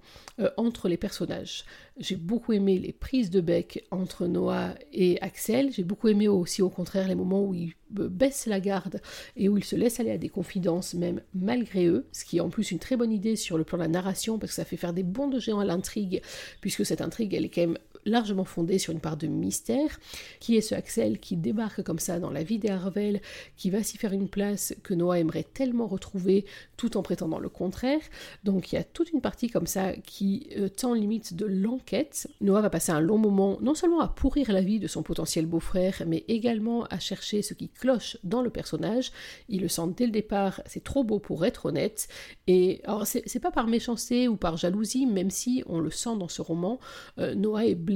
entre 0.57 0.89
les 0.89 0.97
personnages. 0.97 1.63
J'ai 1.97 2.15
beaucoup 2.15 2.53
aimé 2.53 2.79
les 2.79 2.91
prises 2.91 3.29
de 3.29 3.39
bec 3.39 3.85
entre 3.91 4.25
Noah 4.25 4.73
et 4.91 5.21
Axel. 5.21 5.71
J'ai 5.71 5.83
beaucoup 5.83 6.07
aimé 6.07 6.27
aussi 6.27 6.63
au 6.63 6.69
contraire 6.69 7.07
les 7.07 7.13
moments 7.13 7.43
où 7.43 7.53
il 7.53 7.73
baisse 7.91 8.47
la 8.47 8.59
garde 8.59 8.99
et 9.37 9.47
où 9.47 9.59
il 9.59 9.63
se 9.63 9.75
laisse 9.75 9.99
aller 9.99 10.09
à 10.09 10.17
des 10.17 10.29
confidences 10.29 10.95
même 10.95 11.21
malgré 11.35 11.85
eux, 11.85 12.07
ce 12.11 12.25
qui 12.25 12.37
est 12.37 12.41
en 12.41 12.49
plus 12.49 12.71
une 12.71 12.79
très 12.79 12.97
bonne 12.97 13.11
idée 13.11 13.35
sur 13.35 13.59
le 13.59 13.63
plan 13.63 13.77
de 13.77 13.83
la 13.83 13.89
narration 13.89 14.39
parce 14.39 14.53
que 14.53 14.55
ça 14.55 14.65
fait 14.65 14.77
faire 14.77 14.93
des 14.93 15.03
bons 15.03 15.27
de 15.27 15.39
géant 15.39 15.59
à 15.59 15.65
l'intrigue 15.65 16.23
puisque 16.61 16.83
cette 16.83 17.01
intrigue 17.01 17.35
elle 17.35 17.45
est 17.45 17.49
quand 17.49 17.61
même 17.61 17.77
largement 18.05 18.45
fondée 18.45 18.77
sur 18.77 18.93
une 18.93 18.99
part 18.99 19.17
de 19.17 19.27
mystère, 19.27 19.99
qui 20.39 20.55
est 20.57 20.61
ce 20.61 20.75
Axel 20.75 21.19
qui 21.19 21.37
débarque 21.37 21.83
comme 21.83 21.99
ça 21.99 22.19
dans 22.19 22.29
la 22.29 22.43
vie 22.43 22.59
d'Harvel, 22.59 23.21
qui 23.57 23.69
va 23.69 23.83
s'y 23.83 23.97
faire 23.97 24.13
une 24.13 24.29
place 24.29 24.73
que 24.83 24.93
Noah 24.93 25.19
aimerait 25.19 25.45
tellement 25.53 25.87
retrouver, 25.87 26.45
tout 26.77 26.97
en 26.97 27.03
prétendant 27.03 27.39
le 27.39 27.49
contraire. 27.49 28.01
Donc 28.43 28.71
il 28.71 28.75
y 28.75 28.77
a 28.77 28.83
toute 28.83 29.11
une 29.11 29.21
partie 29.21 29.49
comme 29.49 29.67
ça 29.67 29.93
qui 29.93 30.49
euh, 30.57 30.69
tend 30.69 30.93
limite 30.93 31.33
de 31.35 31.45
l'enquête. 31.45 32.27
Noah 32.41 32.61
va 32.61 32.69
passer 32.69 32.91
un 32.91 32.99
long 32.99 33.17
moment 33.17 33.57
non 33.61 33.75
seulement 33.75 33.99
à 33.99 34.07
pourrir 34.07 34.51
la 34.51 34.61
vie 34.61 34.79
de 34.79 34.87
son 34.87 35.03
potentiel 35.03 35.45
beau-frère, 35.45 36.03
mais 36.07 36.23
également 36.27 36.83
à 36.85 36.99
chercher 36.99 37.41
ce 37.41 37.53
qui 37.53 37.69
cloche 37.69 38.17
dans 38.23 38.41
le 38.41 38.49
personnage. 38.49 39.11
Il 39.49 39.61
le 39.61 39.67
sent 39.67 39.93
dès 39.95 40.05
le 40.05 40.11
départ, 40.11 40.61
c'est 40.65 40.83
trop 40.83 41.03
beau 41.03 41.19
pour 41.19 41.45
être 41.45 41.65
honnête. 41.67 42.07
Et 42.47 42.81
alors 42.83 43.05
c'est 43.07 43.39
pas 43.39 43.51
par 43.51 43.67
méchanceté 43.67 44.27
ou 44.27 44.35
par 44.35 44.57
jalousie, 44.57 45.05
même 45.05 45.29
si 45.29 45.63
on 45.67 45.79
le 45.79 45.91
sent 45.91 46.17
dans 46.17 46.27
ce 46.27 46.41
roman, 46.41 46.79
euh, 47.19 47.35
Noah 47.35 47.65
est 47.65 47.75
blessé 47.75 47.92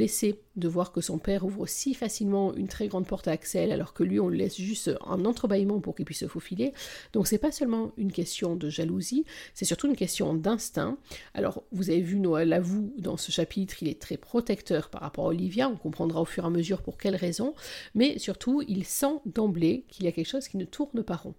de 0.55 0.67
voir 0.67 0.91
que 0.91 1.01
son 1.01 1.17
père 1.17 1.45
ouvre 1.45 1.67
si 1.67 1.93
facilement 1.93 2.53
une 2.55 2.67
très 2.67 2.87
grande 2.87 3.07
porte 3.07 3.27
à 3.27 3.31
Axel 3.31 3.71
alors 3.71 3.93
que 3.93 4.03
lui 4.03 4.19
on 4.19 4.27
le 4.27 4.37
laisse 4.37 4.57
juste 4.57 4.91
en 5.01 5.23
entrebâillement 5.25 5.79
pour 5.79 5.95
qu'il 5.95 6.05
puisse 6.05 6.19
se 6.19 6.27
faufiler. 6.27 6.73
Donc 7.13 7.27
c'est 7.27 7.37
pas 7.37 7.51
seulement 7.51 7.91
une 7.97 8.11
question 8.11 8.55
de 8.55 8.69
jalousie, 8.69 9.25
c'est 9.53 9.65
surtout 9.65 9.87
une 9.87 9.95
question 9.95 10.33
d'instinct. 10.33 10.97
Alors 11.33 11.63
vous 11.71 11.89
avez 11.89 12.01
vu 12.01 12.19
Noël 12.19 12.49
l'avoue 12.49 12.93
dans 12.97 13.17
ce 13.17 13.31
chapitre, 13.31 13.81
il 13.81 13.87
est 13.87 13.99
très 13.99 14.17
protecteur 14.17 14.89
par 14.89 15.01
rapport 15.01 15.25
à 15.25 15.29
Olivia, 15.29 15.69
on 15.69 15.77
comprendra 15.77 16.21
au 16.21 16.25
fur 16.25 16.43
et 16.43 16.47
à 16.47 16.49
mesure 16.49 16.81
pour 16.81 16.97
quelles 16.97 17.15
raisons, 17.15 17.53
mais 17.95 18.17
surtout 18.17 18.63
il 18.67 18.85
sent 18.85 19.21
d'emblée 19.25 19.85
qu'il 19.89 20.05
y 20.05 20.07
a 20.07 20.11
quelque 20.11 20.29
chose 20.29 20.47
qui 20.47 20.57
ne 20.57 20.65
tourne 20.65 21.03
pas 21.03 21.15
rond. 21.15 21.35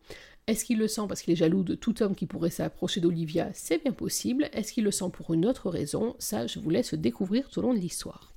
Est-ce 0.48 0.64
qu'il 0.64 0.78
le 0.78 0.88
sent 0.88 1.02
parce 1.06 1.20
qu'il 1.20 1.34
est 1.34 1.36
jaloux 1.36 1.62
de 1.62 1.74
tout 1.74 2.02
homme 2.02 2.14
qui 2.14 2.24
pourrait 2.24 2.48
s'approcher 2.48 3.02
d'Olivia? 3.02 3.50
C'est 3.52 3.82
bien 3.82 3.92
possible. 3.92 4.48
Est-ce 4.54 4.72
qu'il 4.72 4.84
le 4.84 4.90
sent 4.90 5.10
pour 5.12 5.34
une 5.34 5.44
autre 5.44 5.68
raison? 5.68 6.16
Ça, 6.18 6.46
je 6.46 6.58
vous 6.58 6.70
laisse 6.70 6.94
découvrir 6.94 7.50
tout 7.50 7.58
au 7.58 7.62
long 7.62 7.74
de 7.74 7.78
l'histoire. 7.78 8.32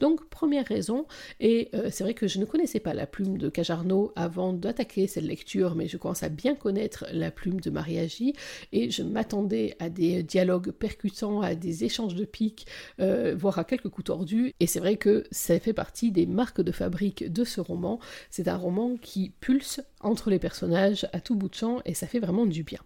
Donc, 0.00 0.28
première 0.28 0.66
raison, 0.66 1.06
et 1.40 1.68
euh, 1.74 1.88
c'est 1.90 2.04
vrai 2.04 2.14
que 2.14 2.28
je 2.28 2.38
ne 2.38 2.44
connaissais 2.44 2.80
pas 2.80 2.94
la 2.94 3.06
plume 3.06 3.38
de 3.38 3.48
Cajarno 3.48 4.12
avant 4.16 4.52
d'attaquer 4.52 5.06
cette 5.06 5.24
lecture, 5.24 5.74
mais 5.74 5.88
je 5.88 5.96
commence 5.96 6.22
à 6.22 6.28
bien 6.28 6.54
connaître 6.54 7.06
la 7.12 7.30
plume 7.30 7.60
de 7.60 7.70
Mariagi, 7.70 8.34
et 8.72 8.90
je 8.90 9.02
m'attendais 9.02 9.76
à 9.78 9.88
des 9.90 10.22
dialogues 10.22 10.70
percutants, 10.70 11.40
à 11.40 11.54
des 11.54 11.84
échanges 11.84 12.14
de 12.14 12.24
piques, 12.24 12.66
euh, 13.00 13.34
voire 13.36 13.58
à 13.58 13.64
quelques 13.64 13.88
coups 13.88 14.06
tordus, 14.06 14.54
et 14.60 14.66
c'est 14.66 14.80
vrai 14.80 14.96
que 14.96 15.24
ça 15.30 15.58
fait 15.58 15.72
partie 15.72 16.12
des 16.12 16.26
marques 16.26 16.60
de 16.60 16.72
fabrique 16.72 17.30
de 17.30 17.44
ce 17.44 17.60
roman. 17.60 17.98
C'est 18.30 18.48
un 18.48 18.56
roman 18.56 18.96
qui 18.96 19.32
pulse 19.40 19.80
entre 20.00 20.30
les 20.30 20.38
personnages 20.38 21.06
à 21.12 21.20
tout 21.20 21.34
bout 21.34 21.48
de 21.48 21.54
champ, 21.54 21.80
et 21.84 21.94
ça 21.94 22.06
fait 22.06 22.20
vraiment 22.20 22.46
du 22.46 22.62
bien. 22.62 22.80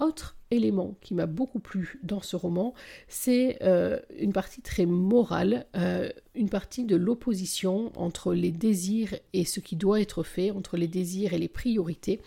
Autre 0.00 0.36
élément 0.50 0.96
qui 1.00 1.14
m'a 1.14 1.26
beaucoup 1.26 1.60
plu 1.60 2.00
dans 2.02 2.22
ce 2.22 2.34
roman, 2.34 2.74
c'est 3.06 3.58
euh, 3.62 4.00
une 4.18 4.32
partie 4.32 4.62
très 4.62 4.86
morale, 4.86 5.66
euh, 5.76 6.08
une 6.34 6.48
partie 6.48 6.84
de 6.84 6.96
l'opposition 6.96 7.92
entre 7.94 8.32
les 8.32 8.50
désirs 8.50 9.14
et 9.32 9.44
ce 9.44 9.60
qui 9.60 9.76
doit 9.76 10.00
être 10.00 10.22
fait, 10.22 10.50
entre 10.50 10.78
les 10.78 10.88
désirs 10.88 11.34
et 11.34 11.38
les 11.38 11.48
priorités. 11.48 12.20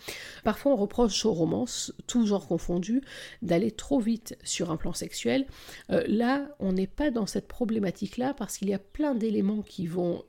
Parfois 0.44 0.72
on 0.72 0.76
reproche 0.76 1.26
aux 1.26 1.32
romances, 1.32 1.92
tout 2.06 2.26
genre 2.26 2.46
confondu, 2.46 3.02
d'aller 3.42 3.72
trop 3.72 3.98
vite 3.98 4.38
sur 4.44 4.70
un 4.70 4.76
plan 4.76 4.92
sexuel. 4.92 5.44
Euh, 5.90 6.04
là, 6.06 6.48
on 6.60 6.72
n'est 6.72 6.86
pas 6.86 7.10
dans 7.10 7.26
cette 7.26 7.48
problématique-là 7.48 8.34
parce 8.34 8.56
qu'il 8.56 8.68
y 8.68 8.74
a 8.74 8.78
plein 8.78 9.14
d'éléments 9.14 9.62
qui 9.62 9.86
vont 9.86 10.22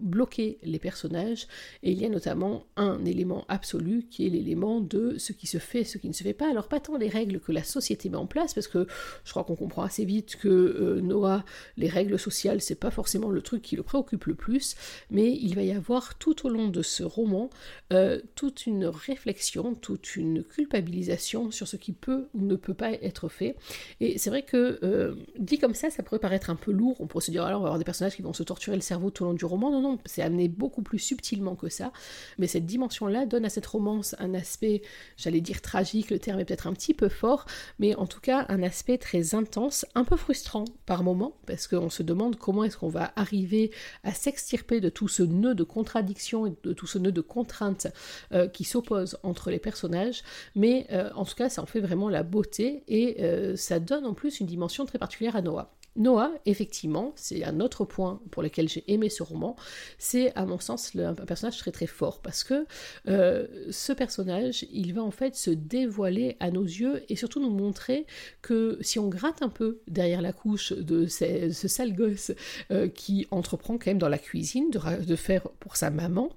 bloquer 0.00 0.58
les 0.62 0.78
personnages 0.78 1.46
et 1.82 1.92
il 1.92 2.00
y 2.00 2.04
a 2.04 2.08
notamment 2.08 2.66
un 2.76 3.04
élément 3.04 3.44
absolu 3.48 4.06
qui 4.10 4.26
est 4.26 4.30
l'élément 4.30 4.80
de 4.80 5.16
ce 5.18 5.32
qui 5.32 5.46
se 5.46 5.58
fait, 5.58 5.84
ce 5.84 5.98
qui 5.98 6.08
ne 6.08 6.12
se 6.12 6.22
fait 6.22 6.34
pas. 6.34 6.50
Alors 6.50 6.68
pas 6.68 6.80
tant 6.80 6.96
les 6.96 7.08
règles 7.08 7.40
que 7.40 7.52
la 7.52 7.62
société 7.62 8.08
met 8.08 8.16
en 8.16 8.26
place 8.26 8.54
parce 8.54 8.68
que 8.68 8.86
je 9.24 9.30
crois 9.30 9.44
qu'on 9.44 9.56
comprend 9.56 9.82
assez 9.82 10.04
vite 10.04 10.36
que 10.36 10.48
euh, 10.48 11.00
Noah, 11.00 11.44
les 11.76 11.88
règles 11.88 12.18
sociales, 12.18 12.60
c'est 12.60 12.74
pas 12.74 12.90
forcément 12.90 13.30
le 13.30 13.42
truc 13.42 13.62
qui 13.62 13.76
le 13.76 13.82
préoccupe 13.82 14.24
le 14.24 14.34
plus, 14.34 14.76
mais 15.10 15.32
il 15.32 15.54
va 15.54 15.62
y 15.62 15.72
avoir 15.72 16.16
tout 16.18 16.46
au 16.46 16.50
long 16.50 16.68
de 16.68 16.82
ce 16.82 17.02
roman 17.02 17.50
euh, 17.92 18.20
toute 18.34 18.66
une 18.66 18.86
réflexion, 18.86 19.74
toute 19.74 20.16
une 20.16 20.44
culpabilisation 20.44 21.50
sur 21.50 21.68
ce 21.68 21.76
qui 21.76 21.92
peut 21.92 22.28
ou 22.34 22.42
ne 22.42 22.56
peut 22.56 22.74
pas 22.74 22.92
être 22.92 23.28
fait. 23.28 23.56
Et 24.00 24.18
c'est 24.18 24.30
vrai 24.30 24.42
que 24.42 24.78
euh, 24.82 25.14
dit 25.38 25.58
comme 25.58 25.74
ça, 25.74 25.90
ça 25.90 26.02
pourrait 26.02 26.18
paraître 26.18 26.50
un 26.50 26.56
peu 26.56 26.72
lourd. 26.72 26.96
On 27.00 27.06
pourrait 27.06 27.24
se 27.24 27.30
dire 27.30 27.44
alors 27.44 27.60
on 27.60 27.62
va 27.62 27.68
avoir 27.68 27.78
des 27.78 27.84
personnages 27.84 28.16
qui 28.16 28.22
vont 28.22 28.32
se 28.32 28.42
torturer 28.42 28.76
le 28.76 28.82
cerveau 28.82 29.10
tout 29.10 29.24
au 29.24 29.26
long 29.26 29.34
du 29.34 29.44
roman 29.44 29.70
non, 29.70 29.87
c'est 30.04 30.22
amené 30.22 30.48
beaucoup 30.48 30.82
plus 30.82 30.98
subtilement 30.98 31.56
que 31.56 31.68
ça. 31.68 31.92
Mais 32.38 32.46
cette 32.46 32.66
dimension-là 32.66 33.26
donne 33.26 33.44
à 33.44 33.48
cette 33.48 33.66
romance 33.66 34.14
un 34.18 34.34
aspect, 34.34 34.82
j'allais 35.16 35.40
dire 35.40 35.62
tragique, 35.62 36.10
le 36.10 36.18
terme 36.18 36.40
est 36.40 36.44
peut-être 36.44 36.66
un 36.66 36.72
petit 36.72 36.94
peu 36.94 37.08
fort, 37.08 37.46
mais 37.78 37.94
en 37.94 38.06
tout 38.06 38.20
cas 38.20 38.46
un 38.48 38.62
aspect 38.62 38.98
très 38.98 39.34
intense, 39.34 39.86
un 39.94 40.04
peu 40.04 40.16
frustrant 40.16 40.64
par 40.86 41.02
moments, 41.02 41.34
parce 41.46 41.66
qu'on 41.66 41.90
se 41.90 42.02
demande 42.02 42.36
comment 42.36 42.64
est-ce 42.64 42.76
qu'on 42.76 42.88
va 42.88 43.12
arriver 43.16 43.70
à 44.04 44.12
s'extirper 44.12 44.80
de 44.80 44.88
tout 44.88 45.08
ce 45.08 45.22
nœud 45.22 45.54
de 45.54 45.64
contradiction 45.64 46.46
et 46.46 46.52
de 46.62 46.72
tout 46.72 46.86
ce 46.86 46.98
nœud 46.98 47.12
de 47.12 47.20
contrainte 47.20 47.86
euh, 48.32 48.48
qui 48.48 48.64
s'oppose 48.64 49.18
entre 49.22 49.50
les 49.50 49.58
personnages. 49.58 50.22
Mais 50.54 50.86
euh, 50.92 51.10
en 51.14 51.24
tout 51.24 51.34
cas, 51.34 51.48
ça 51.48 51.62
en 51.62 51.66
fait 51.66 51.80
vraiment 51.80 52.08
la 52.08 52.22
beauté 52.22 52.84
et 52.88 53.16
euh, 53.20 53.56
ça 53.56 53.78
donne 53.80 54.06
en 54.06 54.14
plus 54.14 54.40
une 54.40 54.46
dimension 54.46 54.86
très 54.86 54.98
particulière 54.98 55.36
à 55.36 55.42
Noah. 55.42 55.77
Noah, 55.98 56.30
effectivement, 56.46 57.12
c'est 57.16 57.44
un 57.44 57.58
autre 57.58 57.84
point 57.84 58.20
pour 58.30 58.42
lequel 58.42 58.68
j'ai 58.68 58.84
aimé 58.86 59.08
ce 59.10 59.24
roman, 59.24 59.56
c'est 59.98 60.34
à 60.36 60.46
mon 60.46 60.60
sens 60.60 60.94
un 60.96 61.14
personnage 61.14 61.58
très 61.58 61.72
très 61.72 61.88
fort 61.88 62.20
parce 62.20 62.44
que 62.44 62.66
euh, 63.08 63.46
ce 63.70 63.92
personnage, 63.92 64.64
il 64.72 64.94
va 64.94 65.02
en 65.02 65.10
fait 65.10 65.34
se 65.34 65.50
dévoiler 65.50 66.36
à 66.38 66.52
nos 66.52 66.62
yeux 66.62 67.02
et 67.08 67.16
surtout 67.16 67.40
nous 67.40 67.50
montrer 67.50 68.06
que 68.42 68.78
si 68.80 69.00
on 69.00 69.08
gratte 69.08 69.42
un 69.42 69.48
peu 69.48 69.80
derrière 69.88 70.22
la 70.22 70.32
couche 70.32 70.72
de 70.72 71.06
ce 71.08 71.68
sale 71.68 71.94
gosse 71.94 72.30
euh, 72.70 72.88
qui 72.88 73.26
entreprend 73.32 73.76
quand 73.76 73.86
même 73.86 73.98
dans 73.98 74.08
la 74.08 74.18
cuisine 74.18 74.70
de, 74.70 75.16
faire 75.16 75.48
pour 75.58 75.76
sa 75.76 75.90
maman 75.90 76.30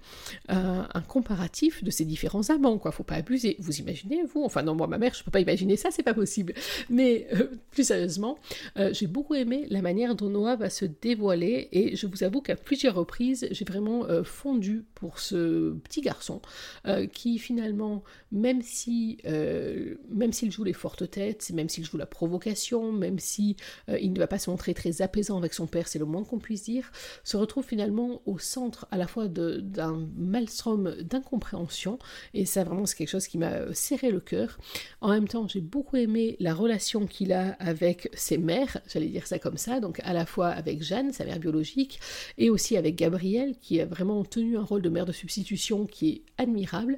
euh, 0.50 0.82
un 0.92 1.02
comparatif 1.02 1.84
de 1.84 1.92
ses 1.92 2.06
différents 2.06 2.50
amants, 2.50 2.80
quoi, 2.80 2.92
faut 2.92 3.04
pas 3.04 3.16
abuser. 3.16 3.58
Vous 3.60 3.80
imaginez, 3.80 4.24
vous, 4.24 4.44
enfin 4.44 4.64
non, 4.64 4.74
moi 4.74 4.88
ma 4.88 4.98
mère, 4.98 5.14
je 5.14 5.24
peux 5.24 5.30
pas 5.30 5.40
imaginer 5.40 5.78
ça, 5.78 5.92
c'est 5.92 6.02
pas 6.02 6.16
possible. 6.16 6.56
Mais 6.90 7.28
plus 7.70 7.84
sérieusement, 7.84 8.40
j'ai 8.76 9.06
beaucoup 9.06 9.36
aimé 9.36 9.51
la 9.70 9.82
manière 9.82 10.16
dont 10.16 10.30
Noah 10.30 10.56
va 10.56 10.70
se 10.70 10.86
dévoiler 10.86 11.70
et 11.72 11.96
je 11.96 12.08
vous 12.08 12.24
avoue 12.24 12.42
qu'à 12.42 12.56
plusieurs 12.56 12.96
reprises, 12.96 13.48
j'ai 13.52 13.66
vraiment 13.66 14.06
euh, 14.06 14.24
fondu 14.24 14.86
pour 14.96 15.20
ce 15.20 15.74
petit 15.84 16.02
garçon 16.02 16.42
euh, 16.88 17.08
qui 17.08 17.40
finalement, 17.40 18.04
même 18.32 18.62
si 18.62 19.18
même 19.24 20.34
s'il 20.34 20.52
joue 20.52 20.64
les 20.64 20.74
fortes 20.74 21.10
têtes, 21.10 21.52
même 21.54 21.70
s'il 21.70 21.86
joue 21.86 21.98
la 21.98 22.06
provocation, 22.06 22.92
même 22.92 23.20
si 23.20 23.56
il 23.88 24.14
ne 24.14 24.20
va 24.20 24.28
pas 24.28 24.40
se 24.40 24.50
montrer 24.50 24.74
très 24.74 25.02
apaisant 25.02 25.38
avec 25.38 25.54
son 25.54 25.68
père, 25.68 25.88
c'est 25.88 26.00
le 26.00 26.06
moins 26.06 26.24
qu'on 26.24 26.40
puisse 26.40 26.64
dire, 26.64 26.92
se 27.24 27.38
retrouve 27.38 27.66
finalement 27.66 28.22
au 28.26 28.38
centre 28.38 28.88
à 28.92 28.98
la 28.98 29.08
fois 29.08 29.28
d'un 29.28 30.08
maelstrom 30.18 30.96
d'incompréhension 31.02 32.00
et 32.34 32.46
ça 32.46 32.64
vraiment 32.64 32.86
c'est 32.86 32.98
quelque 32.98 33.10
chose 33.10 33.28
qui 33.28 33.38
m'a 33.38 33.74
serré 33.74 34.12
le 34.12 34.20
cœur. 34.20 34.58
En 35.02 35.10
même 35.10 35.28
temps, 35.28 35.48
j'ai 35.48 35.62
beaucoup 35.62 35.98
aimé 35.98 36.36
la 36.40 36.54
relation 36.54 37.06
qu'il 37.08 37.34
a 37.34 37.52
avec 37.60 38.10
ses 38.14 38.38
mères, 38.38 38.80
j'allais 38.88 39.08
dire 39.08 39.28
comme 39.40 39.58
ça, 39.58 39.80
donc 39.80 40.00
à 40.04 40.14
la 40.14 40.26
fois 40.26 40.48
avec 40.48 40.84
Jeanne, 40.84 41.12
sa 41.12 41.26
mère 41.26 41.40
biologique, 41.40 42.00
et 42.38 42.50
aussi 42.50 42.78
avec 42.78 42.96
Gabrielle, 42.96 43.56
qui 43.62 43.80
a 43.80 43.86
vraiment 43.86 44.24
tenu 44.24 44.58
un 44.58 44.64
rôle 44.64 44.82
de 44.82 44.90
mère 44.90 45.06
de 45.06 45.12
substitution 45.12 45.86
qui 45.86 46.10
est 46.10 46.22
admirable. 46.38 46.98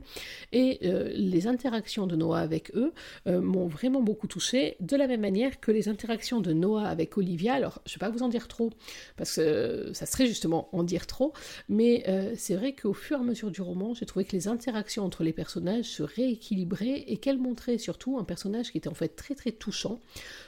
Et 0.52 0.80
euh, 0.84 1.12
les 1.14 1.48
interactions 1.48 2.08
de 2.08 2.16
Noah 2.16 2.40
avec 2.40 2.76
eux 2.76 2.94
euh, 3.28 3.42
m'ont 3.42 3.68
vraiment 3.68 4.02
beaucoup 4.02 4.28
touché, 4.28 4.76
de 4.80 4.96
la 4.96 5.08
même 5.08 5.22
manière 5.22 5.60
que 5.60 5.72
les 5.72 5.90
interactions 5.90 6.42
de 6.42 6.54
Noah 6.54 6.88
avec 6.88 7.18
Olivia. 7.18 7.54
Alors, 7.54 7.82
je 7.86 7.92
ne 7.92 7.96
vais 7.96 8.00
pas 8.00 8.10
vous 8.10 8.24
en 8.24 8.30
dire 8.30 8.48
trop, 8.48 8.72
parce 9.18 9.36
que 9.36 9.92
ça 9.94 10.06
serait 10.06 10.28
justement 10.28 10.70
en 10.72 10.84
dire 10.84 11.08
trop, 11.08 11.34
mais 11.70 12.04
euh, 12.08 12.34
c'est 12.36 12.56
vrai 12.56 12.74
qu'au 12.74 12.94
fur 12.94 13.18
et 13.18 13.22
à 13.22 13.24
mesure 13.24 13.52
du 13.52 13.62
roman, 13.62 13.94
j'ai 13.94 14.06
trouvé 14.06 14.26
que 14.26 14.34
les 14.34 14.48
interactions 14.48 15.04
entre 15.04 15.24
les 15.24 15.34
personnages 15.34 15.86
se 15.86 16.04
rééquilibraient 16.04 17.04
et 17.08 17.18
qu'elles 17.18 17.40
montraient 17.40 17.78
surtout 17.78 18.18
un 18.18 18.24
personnage 18.24 18.72
qui 18.72 18.78
était 18.78 18.90
en 18.90 18.94
fait 18.94 19.16
très 19.16 19.36
très 19.36 19.52
touchant 19.52 20.00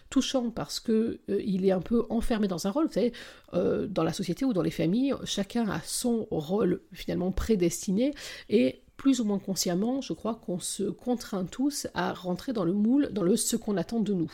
touchant 0.09 0.49
parce 0.49 0.79
que 0.79 1.19
euh, 1.29 1.41
il 1.43 1.65
est 1.65 1.71
un 1.71 1.81
peu 1.81 2.05
enfermé 2.09 2.47
dans 2.47 2.67
un 2.67 2.71
rôle. 2.71 2.87
Vous 2.87 2.93
savez, 2.93 3.13
euh, 3.53 3.87
dans 3.87 4.03
la 4.03 4.13
société 4.13 4.45
ou 4.45 4.53
dans 4.53 4.61
les 4.61 4.71
familles, 4.71 5.13
chacun 5.23 5.69
a 5.69 5.81
son 5.83 6.27
rôle 6.31 6.81
finalement 6.93 7.31
prédestiné 7.31 8.13
et 8.49 8.81
plus 8.97 9.19
ou 9.19 9.25
moins 9.25 9.39
consciemment, 9.39 10.01
je 10.01 10.13
crois 10.13 10.35
qu'on 10.35 10.59
se 10.59 10.83
contraint 10.83 11.45
tous 11.45 11.87
à 11.93 12.13
rentrer 12.13 12.53
dans 12.53 12.63
le 12.63 12.73
moule, 12.73 13.09
dans 13.11 13.23
le 13.23 13.35
ce 13.35 13.55
qu'on 13.55 13.77
attend 13.77 13.99
de 13.99 14.13
nous. 14.13 14.31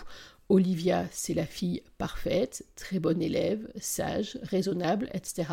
Olivia, 0.49 1.05
c'est 1.11 1.33
la 1.33 1.45
fille 1.45 1.81
parfaite, 2.01 2.65
très 2.75 2.97
bonne 2.97 3.21
élève, 3.21 3.67
sage, 3.79 4.39
raisonnable, 4.41 5.07
etc. 5.13 5.49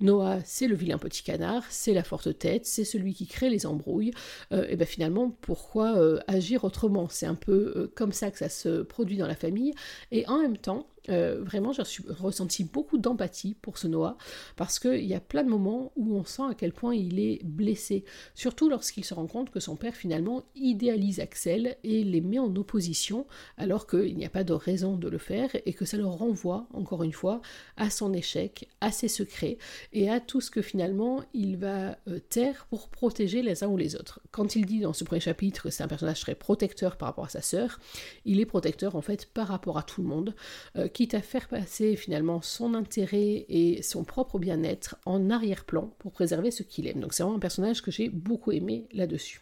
Noah, 0.00 0.38
c'est 0.42 0.66
le 0.66 0.74
vilain 0.74 0.96
petit 0.96 1.22
canard, 1.22 1.64
c'est 1.68 1.92
la 1.92 2.02
forte 2.02 2.38
tête, 2.38 2.64
c'est 2.64 2.86
celui 2.86 3.12
qui 3.12 3.26
crée 3.26 3.50
les 3.50 3.66
embrouilles. 3.66 4.12
Euh, 4.52 4.66
et 4.70 4.76
bien 4.76 4.86
finalement, 4.86 5.28
pourquoi 5.42 5.98
euh, 5.98 6.18
agir 6.28 6.64
autrement? 6.64 7.10
C'est 7.10 7.26
un 7.26 7.34
peu 7.34 7.74
euh, 7.76 7.92
comme 7.94 8.12
ça 8.12 8.30
que 8.30 8.38
ça 8.38 8.48
se 8.48 8.80
produit 8.80 9.18
dans 9.18 9.26
la 9.26 9.34
famille. 9.34 9.74
Et 10.12 10.26
en 10.28 10.40
même 10.40 10.56
temps, 10.56 10.86
vraiment, 11.08 11.72
j'ai 11.72 11.82
ressenti 12.10 12.62
beaucoup 12.62 12.96
d'empathie 12.96 13.56
pour 13.60 13.76
ce 13.76 13.88
Noah 13.88 14.16
parce 14.54 14.78
qu'il 14.78 15.04
y 15.04 15.14
a 15.14 15.20
plein 15.20 15.42
de 15.42 15.48
moments 15.48 15.90
où 15.96 16.14
on 16.14 16.24
sent 16.24 16.44
à 16.48 16.54
quel 16.54 16.72
point 16.72 16.94
il 16.94 17.18
est 17.18 17.44
blessé, 17.44 18.04
surtout 18.36 18.68
lorsqu'il 18.68 19.04
se 19.04 19.12
rend 19.12 19.26
compte 19.26 19.50
que 19.50 19.58
son 19.58 19.74
père 19.74 19.96
finalement 19.96 20.44
idéalise 20.54 21.18
Axel 21.18 21.76
et 21.82 22.04
les 22.04 22.20
met 22.20 22.38
en 22.38 22.54
opposition 22.54 23.26
alors 23.56 23.88
qu'il 23.88 24.16
n'y 24.16 24.24
a 24.24 24.30
pas 24.30 24.44
de 24.44 24.52
raison 24.52 24.96
de 24.96 25.08
le 25.08 25.18
faire 25.18 25.50
et 25.66 25.72
que 25.72 25.81
ça 25.84 25.96
le 25.96 26.06
renvoie, 26.06 26.66
encore 26.72 27.02
une 27.02 27.12
fois, 27.12 27.40
à 27.76 27.90
son 27.90 28.12
échec, 28.12 28.68
à 28.80 28.90
ses 28.90 29.08
secrets 29.08 29.58
et 29.92 30.10
à 30.10 30.20
tout 30.20 30.40
ce 30.40 30.50
que 30.50 30.62
finalement 30.62 31.22
il 31.34 31.56
va 31.56 31.98
euh, 32.08 32.18
taire 32.18 32.66
pour 32.70 32.88
protéger 32.88 33.42
les 33.42 33.64
uns 33.64 33.68
ou 33.68 33.76
les 33.76 33.96
autres. 33.96 34.20
Quand 34.30 34.56
il 34.56 34.66
dit 34.66 34.80
dans 34.80 34.92
ce 34.92 35.04
premier 35.04 35.20
chapitre 35.20 35.64
que 35.64 35.70
c'est 35.70 35.82
un 35.82 35.88
personnage 35.88 36.20
très 36.20 36.34
protecteur 36.34 36.96
par 36.96 37.08
rapport 37.08 37.24
à 37.24 37.28
sa 37.28 37.42
sœur, 37.42 37.80
il 38.24 38.40
est 38.40 38.46
protecteur 38.46 38.96
en 38.96 39.02
fait 39.02 39.26
par 39.26 39.48
rapport 39.48 39.78
à 39.78 39.82
tout 39.82 40.02
le 40.02 40.08
monde. 40.08 40.34
Euh, 40.76 40.88
quitte 40.88 41.14
à 41.14 41.22
faire 41.22 41.48
passer 41.48 41.96
finalement 41.96 42.42
son 42.42 42.74
intérêt 42.74 43.46
et 43.48 43.82
son 43.82 44.04
propre 44.04 44.38
bien-être 44.38 44.96
en 45.04 45.30
arrière-plan 45.30 45.92
pour 45.98 46.12
préserver 46.12 46.50
ce 46.50 46.62
qu'il 46.62 46.86
aime. 46.86 47.00
Donc 47.00 47.14
c'est 47.14 47.22
vraiment 47.22 47.36
un 47.36 47.40
personnage 47.40 47.82
que 47.82 47.90
j'ai 47.90 48.08
beaucoup 48.08 48.52
aimé 48.52 48.86
là-dessus. 48.92 49.40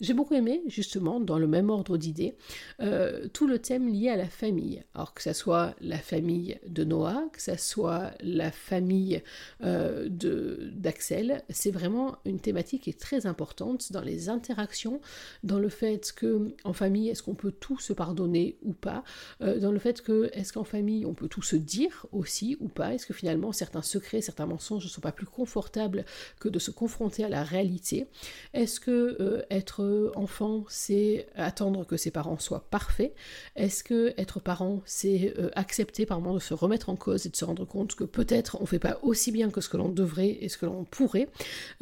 J'ai 0.00 0.14
beaucoup 0.14 0.34
aimé, 0.34 0.62
justement, 0.68 1.18
dans 1.18 1.38
le 1.38 1.48
même 1.48 1.70
ordre 1.70 1.96
d'idées, 1.96 2.36
euh, 2.80 3.26
tout 3.32 3.48
le 3.48 3.58
thème 3.58 3.88
lié 3.88 4.10
à 4.10 4.16
la 4.16 4.28
famille. 4.28 4.84
Alors 4.94 5.12
que 5.12 5.22
ce 5.22 5.32
soit 5.32 5.74
la 5.80 5.98
famille 5.98 6.56
de 6.68 6.84
Noah, 6.84 7.28
que 7.32 7.42
ce 7.42 7.56
soit 7.56 8.12
la 8.20 8.52
famille 8.52 9.22
euh, 9.64 10.08
d'Axel, 10.08 11.42
c'est 11.50 11.72
vraiment 11.72 12.16
une 12.24 12.38
thématique 12.38 12.82
qui 12.82 12.90
est 12.90 13.00
très 13.00 13.26
importante 13.26 13.90
dans 13.90 14.00
les 14.00 14.28
interactions, 14.28 15.00
dans 15.42 15.58
le 15.58 15.68
fait 15.68 16.12
que 16.12 16.54
en 16.62 16.72
famille, 16.72 17.08
est-ce 17.08 17.24
qu'on 17.24 17.34
peut 17.34 17.52
tout 17.52 17.80
se 17.80 17.92
pardonner 17.92 18.56
ou 18.62 18.74
pas, 18.74 19.02
euh, 19.42 19.58
dans 19.58 19.72
le 19.72 19.80
fait 19.80 20.00
que 20.02 20.30
est-ce 20.32 20.52
qu'en 20.52 20.64
famille, 20.64 21.06
on 21.06 21.14
peut 21.14 21.28
tout 21.28 21.42
se 21.42 21.56
dire 21.56 22.06
aussi 22.12 22.56
ou 22.60 22.68
pas, 22.68 22.94
est-ce 22.94 23.06
que 23.06 23.14
finalement 23.14 23.50
certains 23.50 23.82
secrets, 23.82 24.20
certains 24.20 24.46
mensonges 24.46 24.84
ne 24.84 24.88
sont 24.88 25.00
pas 25.00 25.12
plus 25.12 25.26
confortables 25.26 26.04
que 26.38 26.48
de 26.48 26.60
se 26.60 26.70
confronter 26.70 27.24
à 27.24 27.28
la 27.28 27.42
réalité, 27.42 28.06
est-ce 28.54 28.78
que 28.78 29.44
être 29.50 29.87
enfant, 30.14 30.64
c'est 30.68 31.26
attendre 31.36 31.84
que 31.86 31.96
ses 31.96 32.10
parents 32.10 32.38
soient 32.38 32.64
parfaits 32.70 33.14
Est-ce 33.56 33.84
que 33.84 34.14
être 34.16 34.40
parent, 34.40 34.82
c'est 34.84 35.34
euh, 35.38 35.50
accepter 35.54 36.06
par 36.06 36.20
moment 36.20 36.34
de 36.34 36.40
se 36.40 36.54
remettre 36.54 36.88
en 36.88 36.96
cause 36.96 37.26
et 37.26 37.28
de 37.28 37.36
se 37.36 37.44
rendre 37.44 37.64
compte 37.64 37.94
que 37.94 38.04
peut-être 38.04 38.56
on 38.58 38.62
ne 38.62 38.66
fait 38.66 38.78
pas 38.78 38.98
aussi 39.02 39.32
bien 39.32 39.50
que 39.50 39.60
ce 39.60 39.68
que 39.68 39.76
l'on 39.76 39.88
devrait 39.88 40.38
et 40.40 40.48
ce 40.48 40.58
que 40.58 40.66
l'on 40.66 40.84
pourrait? 40.84 41.28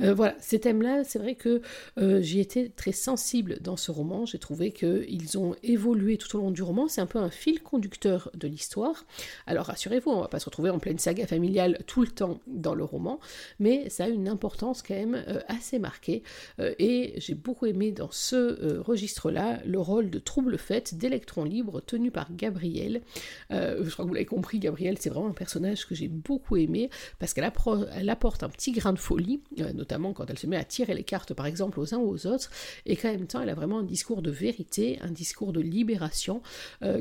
Euh, 0.00 0.14
Voilà, 0.14 0.34
ces 0.40 0.60
thèmes-là, 0.60 1.04
c'est 1.04 1.18
vrai 1.18 1.34
que 1.34 1.62
euh, 1.98 2.20
j'y 2.20 2.40
étais 2.40 2.70
très 2.74 2.92
sensible 2.92 3.58
dans 3.60 3.76
ce 3.76 3.90
roman. 3.90 4.26
J'ai 4.26 4.38
trouvé 4.38 4.72
qu'ils 4.72 5.38
ont 5.38 5.54
évolué 5.62 6.16
tout 6.16 6.36
au 6.36 6.40
long 6.40 6.50
du 6.50 6.62
roman. 6.62 6.88
C'est 6.88 7.00
un 7.00 7.06
peu 7.06 7.18
un 7.18 7.30
fil 7.30 7.62
conducteur 7.62 8.30
de 8.34 8.48
l'histoire. 8.48 9.04
Alors 9.46 9.66
rassurez-vous, 9.66 10.10
on 10.10 10.20
va 10.20 10.28
pas 10.28 10.40
se 10.40 10.46
retrouver 10.46 10.70
en 10.70 10.78
pleine 10.78 10.98
saga 10.98 11.26
familiale 11.26 11.78
tout 11.86 12.02
le 12.02 12.08
temps 12.08 12.40
dans 12.46 12.74
le 12.74 12.84
roman, 12.84 13.20
mais 13.58 13.88
ça 13.90 14.04
a 14.04 14.08
une 14.08 14.28
importance 14.28 14.82
quand 14.82 14.94
même 14.94 15.24
assez 15.48 15.78
marquée. 15.78 16.22
et 16.58 17.14
j'ai 17.18 17.34
beaucoup 17.34 17.66
aimé 17.66 17.92
dans 17.96 18.10
ce 18.10 18.36
euh, 18.36 18.82
registre-là 18.82 19.60
le 19.64 19.80
rôle 19.80 20.10
de 20.10 20.18
trouble-fête 20.18 20.96
d'électron 20.96 21.44
libre 21.44 21.80
tenu 21.80 22.10
par 22.10 22.32
Gabrielle. 22.32 23.02
Euh, 23.50 23.82
je 23.82 23.90
crois 23.90 24.04
que 24.04 24.08
vous 24.08 24.14
l'avez 24.14 24.26
compris, 24.26 24.58
Gabrielle, 24.58 24.96
c'est 25.00 25.10
vraiment 25.10 25.28
un 25.28 25.32
personnage 25.32 25.86
que 25.86 25.94
j'ai 25.94 26.08
beaucoup 26.08 26.56
aimé 26.56 26.90
parce 27.18 27.34
qu'elle 27.34 27.44
apporte 27.44 28.42
un 28.42 28.48
petit 28.48 28.72
grain 28.72 28.92
de 28.92 28.98
folie, 28.98 29.42
euh, 29.60 29.72
notamment 29.72 30.12
quand 30.12 30.30
elle 30.30 30.38
se 30.38 30.46
met 30.46 30.56
à 30.56 30.64
tirer 30.64 30.94
les 30.94 31.02
cartes, 31.02 31.34
par 31.34 31.46
exemple, 31.46 31.80
aux 31.80 31.94
uns 31.94 31.98
ou 31.98 32.08
aux 32.08 32.26
autres, 32.26 32.50
et 32.84 32.96
qu'en 32.96 33.08
même 33.08 33.26
temps, 33.26 33.40
elle 33.40 33.48
a 33.50 33.54
vraiment 33.54 33.78
un 33.78 33.84
discours 33.84 34.22
de 34.22 34.30
vérité, 34.30 34.98
un 35.00 35.10
discours 35.10 35.52
de 35.52 35.60
libération 35.60 36.42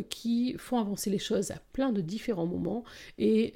qui 0.10 0.56
font 0.58 0.80
avancer 0.80 1.10
les 1.10 1.20
choses 1.20 1.52
à 1.52 1.60
plein 1.74 1.92
de 1.92 2.02
différents 2.02 2.46
moments. 2.46 2.84
Et 3.18 3.54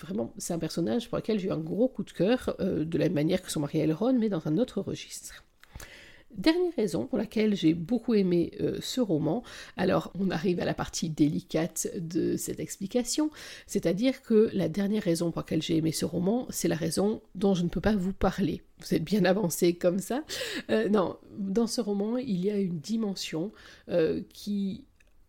vraiment, 0.00 0.32
c'est 0.38 0.52
un 0.52 0.58
personnage 0.58 1.08
pour 1.08 1.18
lequel 1.18 1.38
j'ai 1.38 1.48
eu 1.48 1.52
un 1.52 1.58
gros 1.58 1.88
coup 1.88 2.04
de 2.04 2.12
cœur, 2.12 2.56
de 2.58 2.98
la 2.98 3.06
même 3.06 3.14
manière 3.14 3.42
que 3.42 3.50
son 3.50 3.60
mari 3.60 3.78
Elrond, 3.80 4.18
mais 4.18 4.28
dans 4.28 4.46
un 4.46 4.58
autre 4.58 4.80
registre. 4.80 5.42
Dernière 6.36 6.72
raison 6.76 7.06
pour 7.06 7.18
laquelle 7.18 7.54
j'ai 7.54 7.74
beaucoup 7.74 8.14
aimé 8.14 8.52
euh, 8.60 8.78
ce 8.80 9.00
roman, 9.00 9.42
alors 9.76 10.12
on 10.18 10.30
arrive 10.30 10.60
à 10.60 10.64
la 10.64 10.74
partie 10.74 11.10
délicate 11.10 11.88
de 11.96 12.36
cette 12.36 12.58
explication, 12.58 13.30
c'est-à-dire 13.66 14.22
que 14.22 14.50
la 14.54 14.68
dernière 14.68 15.02
raison 15.02 15.30
pour 15.30 15.42
laquelle 15.42 15.62
j'ai 15.62 15.76
aimé 15.76 15.92
ce 15.92 16.04
roman, 16.04 16.46
c'est 16.50 16.68
la 16.68 16.76
raison 16.76 17.20
dont 17.34 17.54
je 17.54 17.62
ne 17.64 17.68
peux 17.68 17.80
pas 17.80 17.94
vous 17.94 18.14
parler. 18.14 18.62
Vous 18.80 18.94
êtes 18.94 19.04
bien 19.04 19.24
avancé 19.24 19.74
comme 19.74 19.98
ça. 19.98 20.24
Euh, 20.70 20.88
non, 20.88 21.16
dans 21.38 21.66
ce 21.66 21.80
roman, 21.80 22.16
il 22.16 22.44
y 22.44 22.50
a 22.50 22.56
une 22.56 22.78
dimension 22.78 23.52
euh, 23.88 24.22
qui 24.32 24.84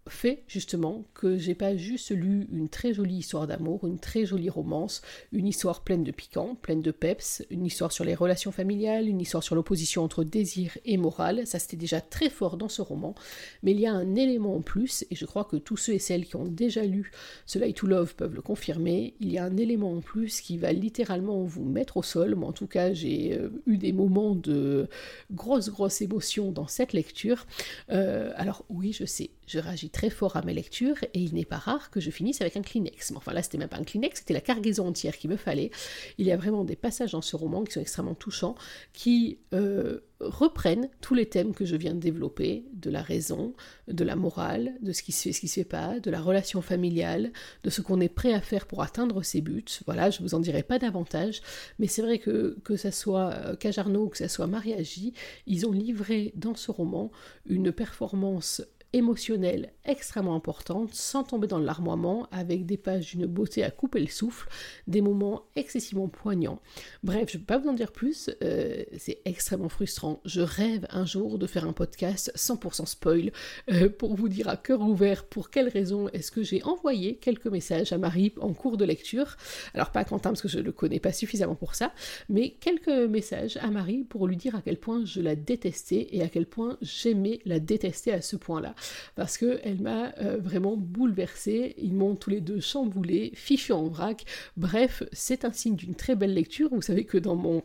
fait 0.08 0.44
justement 0.48 1.06
que 1.14 1.38
j'ai 1.38 1.56
pas 1.56 1.78
juste 1.78 2.12
lu 2.12 2.48
une 2.52 2.68
très 2.68 2.94
jolie 2.94 3.18
histoire 3.18 3.48
d'amour, 3.48 3.88
une 3.88 4.00
très 4.00 4.26
jolie 4.26 4.50
romance, 4.50 5.02
une 5.32 5.48
histoire 5.48 5.82
pleine 5.82 6.04
de 6.04 6.12
piquant, 6.12 6.56
pleine 6.56 6.82
de 6.82 6.92
peps, 6.92 7.44
une 7.50 7.66
histoire 7.66 7.92
sur 7.92 8.04
les 8.04 8.16
relations 8.16 8.52
familiales, 8.52 9.08
une 9.08 9.22
histoire 9.22 9.44
sur 9.44 9.56
l'opposition 9.56 10.04
entre 10.04 10.24
désir 10.24 10.78
et 10.86 10.98
morale, 10.98 11.48
ça 11.48 11.60
c'était 11.60 11.78
déjà 11.78 12.02
très 12.02 12.30
fort 12.30 12.58
dans 12.58 12.70
ce 12.70 12.82
roman, 12.82 13.16
mais 13.62 13.72
il 13.72 13.80
y 13.80 13.88
a 13.88 13.94
un 13.94 14.16
élément 14.16 14.56
en 14.56 14.62
plus, 14.62 15.06
et 15.10 15.16
je 15.16 15.26
crois 15.26 15.46
que 15.46 15.56
tous 15.56 15.78
ceux 15.78 15.94
et 15.94 16.00
celles 16.00 16.26
qui 16.26 16.36
ont 16.36 16.46
déjà 16.46 16.84
lu 16.84 17.12
ce 17.46 17.60
Light 17.60 17.78
to 17.78 17.88
Love 17.88 18.16
peuvent 18.16 18.36
le 18.36 18.42
confirmer, 18.42 19.14
il 19.22 19.32
y 19.32 19.38
a 19.38 19.46
un 19.46 19.58
élément 19.58 19.94
en 19.94 20.02
plus 20.02 20.42
qui 20.42 20.58
va 20.58 20.74
littéralement 20.74 21.44
vous 21.44 21.64
mettre 21.64 21.98
au 21.98 22.04
sol, 22.04 22.36
moi 22.36 22.50
en 22.50 22.54
tout 22.54 22.68
cas 22.68 22.94
j'ai 22.94 23.38
euh, 23.38 23.50
eu 23.68 23.78
des 23.78 23.94
moments 23.94 24.36
de 24.36 24.90
grosses 25.32 25.70
grosses 25.70 26.02
émotions 26.02 26.52
dans 26.52 26.68
cette 26.68 26.92
lecture, 26.92 27.46
euh, 27.90 28.32
alors 28.36 28.66
oui 28.70 28.92
je 28.92 29.06
sais, 29.06 29.30
je 29.48 29.60
réagis 29.60 29.93
très 29.94 30.10
fort 30.10 30.36
à 30.36 30.42
mes 30.42 30.54
lectures 30.54 31.02
et 31.14 31.20
il 31.20 31.34
n'est 31.36 31.46
pas 31.46 31.58
rare 31.58 31.92
que 31.92 32.02
je 32.02 32.10
finisse 32.10 32.42
avec 32.42 32.58
un 32.58 32.62
Kleenex. 32.62 33.12
Mais 33.12 33.18
enfin 33.18 33.32
là, 33.32 33.42
c'était 33.44 33.60
même 33.60 33.70
pas 33.70 33.78
un 33.78 33.84
Kleenex, 33.84 34.20
c'était 34.20 34.34
la 34.34 34.42
cargaison 34.42 34.88
entière 34.88 35.18
qu'il 35.18 35.30
me 35.30 35.38
fallait. 35.38 35.72
Il 36.18 36.26
y 36.26 36.32
a 36.32 36.38
vraiment 36.38 36.66
des 36.66 36.76
passages 36.76 37.12
dans 37.12 37.22
ce 37.22 37.36
roman 37.36 37.64
qui 37.64 37.74
sont 37.74 37.80
extrêmement 37.80 38.16
touchants, 38.16 38.56
qui 38.92 39.38
euh, 39.54 40.00
reprennent 40.20 40.90
tous 41.00 41.14
les 41.14 41.28
thèmes 41.28 41.54
que 41.54 41.64
je 41.64 41.76
viens 41.76 41.94
de 41.94 42.00
développer, 42.00 42.66
de 42.74 42.90
la 42.90 43.04
raison, 43.04 43.54
de 43.88 44.04
la 44.04 44.16
morale, 44.16 44.74
de 44.82 44.92
ce 44.94 45.04
qui 45.04 45.12
se 45.12 45.24
fait, 45.24 45.32
ce 45.32 45.40
qui 45.40 45.48
se 45.48 45.56
fait 45.56 45.64
pas, 45.64 46.00
de 46.00 46.10
la 46.10 46.22
relation 46.22 46.62
familiale, 46.62 47.32
de 47.64 47.70
ce 47.70 47.82
qu'on 47.82 48.02
est 48.02 48.10
prêt 48.10 48.34
à 48.34 48.42
faire 48.42 48.66
pour 48.66 48.82
atteindre 48.82 49.22
ses 49.22 49.42
buts. 49.42 49.64
Voilà, 49.86 50.10
je 50.10 50.24
vous 50.24 50.34
en 50.34 50.40
dirai 50.40 50.64
pas 50.64 50.80
davantage, 50.80 51.42
mais 51.78 51.88
c'est 51.88 52.02
vrai 52.02 52.18
que 52.18 52.58
que 52.64 52.78
ça 52.78 52.92
soit 52.92 53.56
Cajarno 53.60 54.06
ou 54.06 54.10
que 54.10 54.18
ça 54.18 54.28
soit 54.28 54.48
Mariagi, 54.48 55.14
ils 55.46 55.68
ont 55.68 55.72
livré 55.72 56.34
dans 56.36 56.56
ce 56.56 56.72
roman 56.72 57.12
une 57.46 57.72
performance 57.72 58.64
émotionnelle 58.94 59.74
extrêmement 59.86 60.36
importante, 60.36 60.94
sans 60.94 61.24
tomber 61.24 61.48
dans 61.48 61.60
l'armoiement, 61.60 62.28
avec 62.32 62.66
des 62.66 62.78
pages 62.78 63.12
d'une 63.12 63.26
beauté 63.26 63.64
à 63.64 63.72
couper 63.72 64.00
le 64.00 64.08
souffle, 64.08 64.48
des 64.88 65.02
moments 65.02 65.44
excessivement 65.56 66.08
poignants. 66.08 66.62
Bref, 67.04 67.30
je 67.30 67.38
ne 67.38 67.42
peux 67.42 67.48
pas 67.48 67.58
vous 67.58 67.70
en 67.70 67.74
dire 67.74 67.92
plus, 67.92 68.30
euh, 68.44 68.84
c'est 68.98 69.20
extrêmement 69.26 69.70
frustrant. 69.70 70.22
Je 70.26 70.42
rêve 70.42 70.86
un 70.90 71.06
jour 71.06 71.38
de 71.38 71.48
faire 71.48 71.66
un 71.66 71.74
podcast 71.74 72.32
100% 72.36 72.86
spoil 72.86 73.32
euh, 73.72 73.90
pour 73.90 74.16
vous 74.16 74.30
dire 74.30 74.48
à 74.48 74.58
cœur 74.58 74.82
ouvert 74.82 75.26
pour 75.26 75.50
quelles 75.50 75.70
raisons 75.70 76.08
est-ce 76.10 76.32
que 76.32 76.44
j'ai 76.44 76.64
envoyé 76.64 77.16
quelques 77.16 77.48
messages 77.48 77.92
à 77.92 77.98
Marie 77.98 78.34
en 78.40 78.54
cours 78.54 78.78
de 78.78 78.86
lecture. 78.86 79.36
Alors 79.74 79.92
pas 79.92 80.02
à 80.02 80.06
Quentin 80.06 80.30
parce 80.30 80.42
que 80.42 80.48
je 80.48 80.60
ne 80.60 80.64
le 80.64 80.72
connais 80.72 81.00
pas 81.00 81.12
suffisamment 81.12 81.56
pour 81.56 81.76
ça, 81.76 81.94
mais 82.30 82.52
quelques 82.60 82.88
messages 82.88 83.58
à 83.58 83.70
Marie 83.70 84.04
pour 84.04 84.28
lui 84.28 84.38
dire 84.38 84.56
à 84.56 84.62
quel 84.62 84.78
point 84.78 85.04
je 85.06 85.22
la 85.22 85.36
détestais 85.36 86.08
et 86.12 86.22
à 86.22 86.30
quel 86.30 86.46
point 86.46 86.78
j'aimais 86.82 87.40
la 87.46 87.60
détester 87.60 88.14
à 88.14 88.22
ce 88.22 88.36
point-là. 88.36 88.76
Parce 89.16 89.38
qu'elle 89.38 89.82
m'a 89.82 90.14
euh, 90.20 90.38
vraiment 90.40 90.78
bouleversée, 90.78 91.76
ils 91.78 91.94
m'ont 91.94 92.16
tous 92.16 92.30
les 92.30 92.42
deux 92.42 92.60
chamboulé, 92.60 93.32
fichu 93.36 93.72
en 93.74 93.88
vrac. 93.88 94.26
Bref, 94.58 95.04
c'est 95.12 95.46
un 95.46 95.52
signe 95.52 95.76
d'une 95.76 95.96
très 95.96 96.16
belle 96.16 96.34
lecture. 96.34 96.70
Vous 96.72 96.82
savez 96.82 97.06
que 97.06 97.18
dans, 97.18 97.36
mon, 97.36 97.64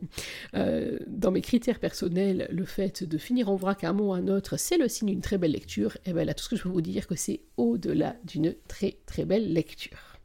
euh, 0.54 0.98
dans 1.06 1.30
mes 1.30 1.40
critères 1.40 1.78
personnels, 1.78 2.48
le 2.50 2.64
fait 2.64 3.04
de 3.04 3.18
finir 3.18 3.48
en 3.48 3.56
vrac 3.56 3.84
un 3.84 3.98
ou 3.98 4.12
à 4.12 4.18
un 4.18 4.28
autre, 4.28 4.58
c'est 4.58 4.78
le 4.78 4.88
signe 4.88 5.08
d'une 5.08 5.20
très 5.20 5.38
belle 5.38 5.52
lecture. 5.52 5.96
Et 6.06 6.12
bien 6.12 6.24
là, 6.24 6.34
tout 6.34 6.44
ce 6.44 6.50
que 6.50 6.56
je 6.56 6.62
peux 6.62 6.68
vous 6.68 6.80
dire, 6.80 7.06
que 7.06 7.16
c'est 7.16 7.40
au-delà 7.56 8.16
d'une 8.24 8.54
très 8.68 8.98
très 9.06 9.24
belle 9.24 9.52
lecture. 9.52 10.18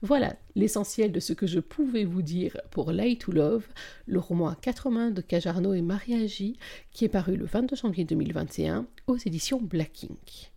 Voilà 0.00 0.36
l'essentiel 0.54 1.10
de 1.10 1.18
ce 1.18 1.32
que 1.32 1.48
je 1.48 1.58
pouvais 1.58 2.04
vous 2.04 2.22
dire 2.22 2.56
pour 2.70 2.92
Light 2.92 3.20
to 3.20 3.32
Love, 3.32 3.66
le 4.06 4.20
roman 4.20 4.48
à 4.48 4.54
quatre 4.54 4.90
mains 4.90 5.10
de 5.10 5.20
Cajarno 5.20 5.74
et 5.74 5.82
Maria 5.82 6.24
J, 6.24 6.56
qui 6.92 7.04
est 7.04 7.08
paru 7.08 7.36
le 7.36 7.46
22 7.46 7.74
janvier 7.74 8.04
2021 8.04 8.86
aux 9.08 9.16
éditions 9.16 9.60
Black 9.60 10.04
Ink. 10.04 10.52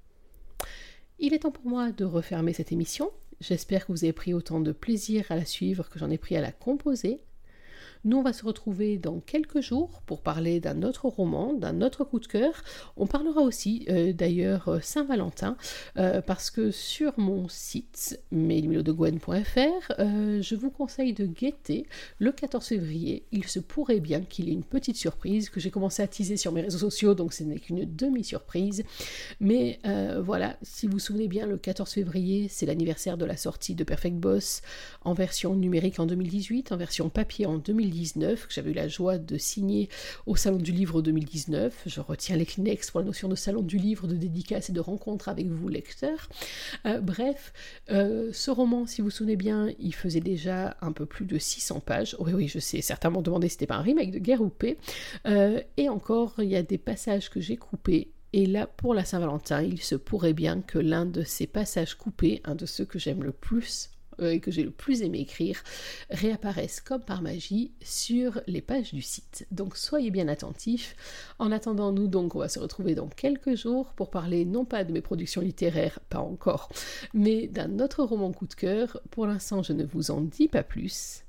Il 1.18 1.34
est 1.34 1.40
temps 1.40 1.52
pour 1.52 1.66
moi 1.66 1.92
de 1.92 2.06
refermer 2.06 2.54
cette 2.54 2.72
émission. 2.72 3.10
J'espère 3.40 3.88
que 3.88 3.92
vous 3.92 4.04
avez 4.04 4.14
pris 4.14 4.36
autant 4.36 4.60
de 4.60 4.72
plaisir 4.72 5.26
à 5.32 5.36
la 5.36 5.46
suivre 5.46 5.90
que 5.90 5.98
j'en 5.98 6.12
ai 6.12 6.20
pris 6.20 6.38
à 6.38 6.42
la 6.42 6.52
composer. 6.52 7.20
Nous, 8.04 8.18
on 8.18 8.24
va 8.24 8.34
se 8.34 8.44
retrouver 8.44 8.98
dans 8.98 9.20
quelques 9.20 9.62
jours 9.62 10.02
pour 10.08 10.22
parler 10.22 10.60
d'un 10.60 10.82
autre 10.82 11.06
roman, 11.06 11.54
d'un 11.54 11.82
autre 11.82 12.04
coup 12.04 12.20
de 12.20 12.26
cœur. 12.26 12.64
On 12.98 13.06
parlera 13.06 13.42
aussi 13.42 13.86
euh, 13.90 14.12
d'ailleurs 14.12 14.70
euh, 14.70 14.80
Saint-Valentin, 14.82 15.56
euh, 15.98 16.20
parce 16.22 16.50
que 16.50 16.72
sur 16.72 17.14
mon 17.20 17.48
site, 17.48 18.20
mailmilodegwen.fr, 18.32 19.94
je 20.00 20.56
vous 20.56 20.72
conseille 20.72 21.14
de 21.14 21.28
guetter 21.28 21.86
le 22.18 22.32
14 22.32 22.66
février. 22.66 23.24
Il 23.32 23.46
se 23.46 23.60
pourrait 23.60 24.00
bien 24.00 24.22
qu'il 24.22 24.46
y 24.46 24.50
ait 24.50 24.54
une 24.54 24.64
petite 24.64 24.98
surprise 24.98 25.52
que 25.52 25.60
j'ai 25.60 25.70
commencé 25.70 26.02
à 26.02 26.08
teaser 26.08 26.38
sur 26.38 26.52
mes 26.52 26.62
réseaux 26.62 26.80
sociaux, 26.80 27.14
donc 27.14 27.34
ce 27.34 27.44
n'est 27.44 27.60
qu'une 27.60 27.86
demi-surprise. 27.86 28.84
Mais 29.40 29.80
voilà, 30.24 30.58
si 30.62 30.88
vous 30.88 30.94
vous 30.94 31.00
souvenez 31.00 31.28
bien, 31.28 31.46
le 31.46 31.58
14 31.58 31.92
février, 31.92 32.48
c'est 32.48 32.66
l'anniversaire 32.66 33.18
de 33.18 33.26
la 33.26 33.38
sortie 33.38 33.76
de 33.76 33.84
Perfect 33.84 34.16
Boss 34.16 34.62
en 35.04 35.14
version 35.14 35.56
numérique 35.56 36.00
en 36.00 36.06
2018, 36.06 36.72
en 36.72 36.78
version 36.78 37.10
papier 37.10 37.46
en 37.46 37.58
2018 37.92 38.48
que 38.48 38.54
j'avais 38.54 38.72
eu 38.72 38.74
la 38.74 38.88
joie 38.88 39.18
de 39.18 39.38
signer 39.38 39.90
au 40.26 40.36
Salon 40.36 40.58
du 40.58 40.72
Livre 40.72 41.02
2019. 41.02 41.84
Je 41.86 42.00
retiens 42.00 42.38
les 42.38 42.46
Kleenex 42.46 42.92
pour 42.92 43.02
la 43.02 43.06
notion 43.06 43.28
de 43.28 43.36
Salon 43.36 43.62
du 43.62 43.78
Livre, 43.78 44.08
de 44.08 44.16
dédicace 44.16 44.70
et 44.70 44.74
de 44.74 44.80
rencontre 44.80 45.30
avec 45.30 45.48
vous, 45.48 45.68
lecteurs. 45.68 46.30
Euh, 46.86 47.02
bref, 47.02 47.54
euh, 47.90 48.30
ce 48.34 48.52
roman, 48.52 48.86
si 48.88 49.02
vous 49.02 49.08
vous 49.08 49.12
souvenez 49.12 49.36
bien, 49.36 49.70
il 49.80 49.94
faisait 49.94 50.22
déjà 50.22 50.78
un 50.82 50.92
peu 50.92 51.06
plus 51.06 51.26
de 51.26 51.38
600 51.38 51.82
pages. 51.82 52.16
Oui, 52.20 52.34
oui, 52.34 52.48
je 52.48 52.60
sais, 52.60 52.82
certains 52.82 53.10
m'ont 53.10 53.22
demandé 53.22 53.48
si 53.48 53.54
c'était 53.54 53.68
pas 53.68 53.76
un 53.76 53.82
remake 53.82 54.12
de 54.12 54.20
Guerre 54.20 54.42
ou 54.42 54.50
Paix. 54.50 54.78
Euh, 55.28 55.62
et 55.78 55.90
encore, 55.90 56.36
il 56.40 56.50
y 56.50 56.56
a 56.56 56.64
des 56.64 56.78
passages 56.78 57.30
que 57.30 57.42
j'ai 57.42 57.58
coupés 57.58 58.12
et 58.34 58.46
là, 58.46 58.66
pour 58.66 58.94
la 58.94 59.04
Saint-Valentin, 59.04 59.62
il 59.62 59.82
se 59.82 59.96
pourrait 59.96 60.32
bien 60.32 60.62
que 60.62 60.80
l'un 60.80 61.06
de 61.06 61.22
ces 61.24 61.48
passages 61.48 61.96
coupés, 61.96 62.42
un 62.46 62.56
de 62.56 62.66
ceux 62.66 62.86
que 62.86 62.98
j'aime 62.98 63.24
le 63.24 63.34
plus 63.34 63.91
et 64.30 64.40
que 64.40 64.52
j'ai 64.52 64.64
le 64.64 64.72
plus 64.72 65.02
aimé 65.02 65.20
écrire 65.20 65.64
réapparaissent 66.10 66.82
comme 66.82 67.02
par 67.02 67.22
magie 67.22 67.72
sur 67.82 68.42
les 68.48 68.62
pages 68.62 68.94
du 68.94 69.02
site. 69.02 69.48
Donc 69.52 69.78
soyez 69.78 70.12
bien 70.12 70.28
attentifs. 70.28 70.96
En 71.40 71.52
attendant, 71.52 71.92
nous 71.92 72.08
donc 72.08 72.36
on 72.36 72.40
va 72.40 72.50
se 72.50 72.60
retrouver 72.60 72.96
dans 72.96 73.08
quelques 73.08 73.56
jours 73.56 73.94
pour 73.94 74.10
parler 74.10 74.46
non 74.46 74.66
pas 74.66 74.84
de 74.84 74.92
mes 74.92 75.02
productions 75.02 75.42
littéraires, 75.42 76.00
pas 76.10 76.20
encore, 76.20 76.70
mais 77.14 77.48
d'un 77.48 77.80
autre 77.80 78.04
roman 78.04 78.32
coup 78.32 78.48
de 78.48 78.54
cœur. 78.54 79.00
Pour 79.12 79.28
l'instant, 79.28 79.64
je 79.64 79.74
ne 79.74 79.84
vous 79.84 80.12
en 80.12 80.22
dis 80.22 80.48
pas 80.48 80.64
plus. 80.64 81.24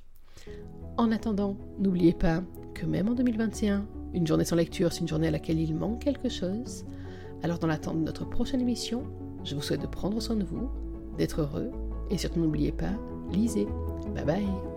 En 0.97 1.11
attendant, 1.11 1.57
n'oubliez 1.79 2.13
pas 2.13 2.43
que 2.75 2.87
même 2.87 3.09
en 3.09 3.15
2021, 3.15 3.87
une 4.15 4.27
journée 4.27 4.45
sans 4.45 4.57
lecture, 4.57 4.93
c'est 4.93 5.01
une 5.01 5.09
journée 5.09 5.29
à 5.29 5.31
laquelle 5.31 5.59
il 5.59 5.75
manque 5.75 6.03
quelque 6.03 6.29
chose. 6.29 6.85
Alors 7.43 7.59
dans 7.59 7.67
l'attente 7.67 7.99
de 7.99 8.05
notre 8.05 8.29
prochaine 8.29 8.61
émission, 8.61 9.05
je 9.45 9.55
vous 9.55 9.63
souhaite 9.63 9.81
de 9.81 9.87
prendre 9.87 10.21
soin 10.21 10.37
de 10.37 10.45
vous, 10.45 10.71
d'être 11.17 11.41
heureux 11.41 11.71
et 12.13 12.19
surtout 12.19 12.41
n'oubliez 12.41 12.73
pas, 12.73 12.93
lisez. 13.33 13.67
Bye 14.15 14.25
bye 14.25 14.72